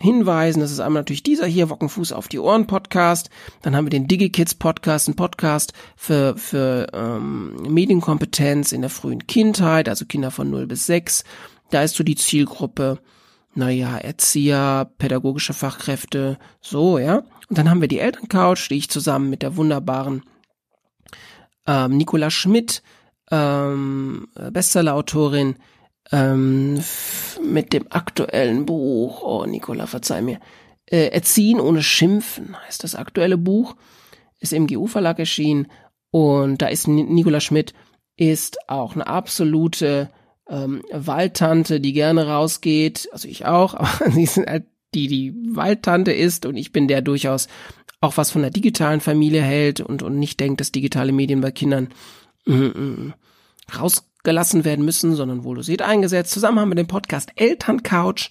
hinweisen. 0.00 0.60
Das 0.60 0.72
ist 0.72 0.80
einmal 0.80 1.02
natürlich 1.02 1.22
dieser 1.22 1.46
hier, 1.46 1.70
Wockenfuß 1.70 2.12
auf 2.12 2.28
die 2.28 2.38
Ohren 2.38 2.66
Podcast. 2.66 3.30
Dann 3.62 3.76
haben 3.76 3.86
wir 3.86 3.90
den 3.90 4.08
DigiKids 4.08 4.54
Podcast, 4.54 5.08
ein 5.08 5.16
Podcast 5.16 5.72
für, 5.96 6.36
für 6.36 6.88
ähm, 6.92 7.56
Medienkompetenz 7.68 8.72
in 8.72 8.80
der 8.80 8.90
frühen 8.90 9.26
Kindheit, 9.26 9.88
also 9.88 10.04
Kinder 10.04 10.30
von 10.30 10.50
0 10.50 10.66
bis 10.66 10.86
6. 10.86 11.24
Da 11.70 11.82
ist 11.82 11.94
so 11.94 12.02
die 12.04 12.16
Zielgruppe 12.16 12.98
naja, 13.54 13.96
Erzieher, 13.98 14.90
pädagogische 14.98 15.54
Fachkräfte, 15.54 16.38
so, 16.60 16.98
ja. 16.98 17.22
Und 17.48 17.58
dann 17.58 17.70
haben 17.70 17.80
wir 17.80 17.88
die 17.88 17.98
Elterncouch, 17.98 18.68
die 18.68 18.76
ich 18.76 18.90
zusammen 18.90 19.30
mit 19.30 19.42
der 19.42 19.56
wunderbaren 19.56 20.22
ähm, 21.66 21.96
Nicola 21.96 22.30
Schmidt, 22.30 22.82
ähm, 23.30 24.28
Bestsellerautorin, 24.52 25.56
ähm, 26.12 26.82
mit 27.42 27.72
dem 27.72 27.86
aktuellen 27.90 28.66
Buch, 28.66 29.22
oh 29.22 29.46
Nicola, 29.46 29.86
verzeih 29.86 30.22
mir, 30.22 30.40
äh, 30.86 31.08
Erziehen 31.08 31.60
ohne 31.60 31.82
Schimpfen 31.82 32.56
heißt 32.66 32.84
das 32.84 32.94
aktuelle 32.94 33.38
Buch, 33.38 33.76
ist 34.40 34.52
im 34.52 34.66
GU 34.66 34.86
Verlag 34.86 35.18
erschienen 35.18 35.68
und 36.10 36.60
da 36.60 36.66
ist 36.66 36.86
Nicola 36.86 37.40
Schmidt 37.40 37.72
ist 38.16 38.68
auch 38.68 38.94
eine 38.94 39.06
absolute 39.06 40.10
ähm, 40.48 40.82
Waldtante, 40.92 41.80
die 41.80 41.92
gerne 41.92 42.26
rausgeht, 42.26 43.08
also 43.12 43.28
ich 43.28 43.46
auch, 43.46 43.74
aber 43.74 44.10
sie 44.10 44.26
sind 44.26 44.48
halt 44.48 44.64
die, 44.94 45.08
die 45.08 45.34
Waldtante 45.56 46.12
ist 46.12 46.46
und 46.46 46.56
ich 46.56 46.72
bin 46.72 46.88
der 46.88 47.02
durchaus 47.02 47.48
auch 48.00 48.16
was 48.16 48.30
von 48.30 48.42
der 48.42 48.50
digitalen 48.50 49.00
Familie 49.00 49.42
hält 49.42 49.80
und, 49.80 50.02
und 50.02 50.18
nicht 50.18 50.38
denkt, 50.38 50.60
dass 50.60 50.72
digitale 50.72 51.12
Medien 51.12 51.40
bei 51.40 51.50
Kindern 51.50 51.88
mm, 52.44 52.52
mm, 52.52 53.14
rausgelassen 53.78 54.64
werden 54.64 54.84
müssen, 54.84 55.16
sondern 55.16 55.42
wohl 55.42 55.62
seht 55.62 55.82
eingesetzt. 55.82 56.32
Zusammen 56.32 56.60
haben 56.60 56.68
wir 56.68 56.76
den 56.76 56.86
Podcast 56.86 57.30
Elterncouch 57.36 58.30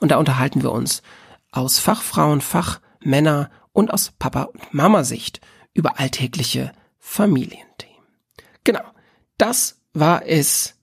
und 0.00 0.10
da 0.10 0.18
unterhalten 0.18 0.62
wir 0.62 0.72
uns 0.72 1.02
aus 1.50 1.78
Fachfrauen, 1.78 2.40
Fachmänner 2.40 3.50
und 3.72 3.92
aus 3.92 4.12
Papa- 4.18 4.44
und 4.44 4.74
Mama-Sicht 4.74 5.40
über 5.72 5.98
alltägliche 5.98 6.72
Familienthemen. 6.98 7.94
Genau, 8.62 8.84
das 9.38 9.80
war 9.94 10.26
es 10.26 10.74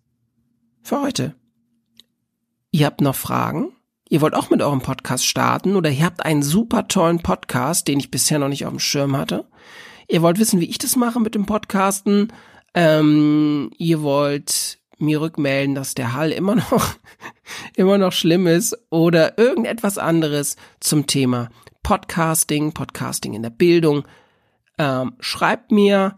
für 0.82 1.02
heute. 1.02 1.36
Ihr 2.72 2.86
habt 2.86 3.02
noch 3.02 3.16
Fragen? 3.16 3.74
Ihr 4.10 4.22
wollt 4.22 4.34
auch 4.34 4.50
mit 4.50 4.62
eurem 4.62 4.82
Podcast 4.82 5.26
starten 5.26 5.76
oder 5.76 5.90
ihr 5.90 6.06
habt 6.06 6.26
einen 6.26 6.44
super 6.44 6.88
tollen 6.88 7.20
Podcast, 7.20 7.88
den 7.88 8.00
ich 8.00 8.12
bisher 8.12 8.40
noch 8.40 8.48
nicht 8.48 8.66
auf 8.66 8.72
dem 8.72 8.80
Schirm 8.80 9.16
hatte. 9.16 9.46
Ihr 10.08 10.22
wollt 10.22 10.40
wissen, 10.40 10.60
wie 10.60 10.70
ich 10.70 10.78
das 10.78 10.96
mache 10.96 11.20
mit 11.20 11.36
dem 11.36 11.46
Podcasten. 11.46 12.34
Ähm, 12.74 13.72
ihr 13.78 14.02
wollt 14.02 14.80
mir 14.98 15.20
rückmelden, 15.22 15.76
dass 15.76 15.96
der 15.96 16.14
Hall 16.14 16.32
immer 16.32 16.56
noch, 16.56 16.96
immer 17.76 17.98
noch 17.98 18.14
schlimm 18.14 18.48
ist 18.48 18.78
oder 18.90 19.38
irgendetwas 19.38 19.98
anderes 19.98 20.56
zum 20.80 21.08
Thema 21.08 21.50
Podcasting, 21.84 22.74
Podcasting 22.74 23.34
in 23.34 23.44
der 23.44 23.50
Bildung. 23.50 24.08
Ähm, 24.78 25.14
schreibt 25.20 25.72
mir 25.72 26.18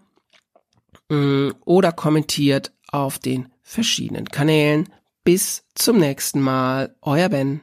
äh, 1.09 1.51
oder 1.65 1.91
kommentiert 1.91 2.71
auf 2.93 3.19
den 3.19 3.49
verschiedenen 3.61 4.29
Kanälen. 4.29 4.89
Bis 5.23 5.65
zum 5.75 5.97
nächsten 5.97 6.41
Mal, 6.41 6.95
euer 7.01 7.29
Ben. 7.29 7.61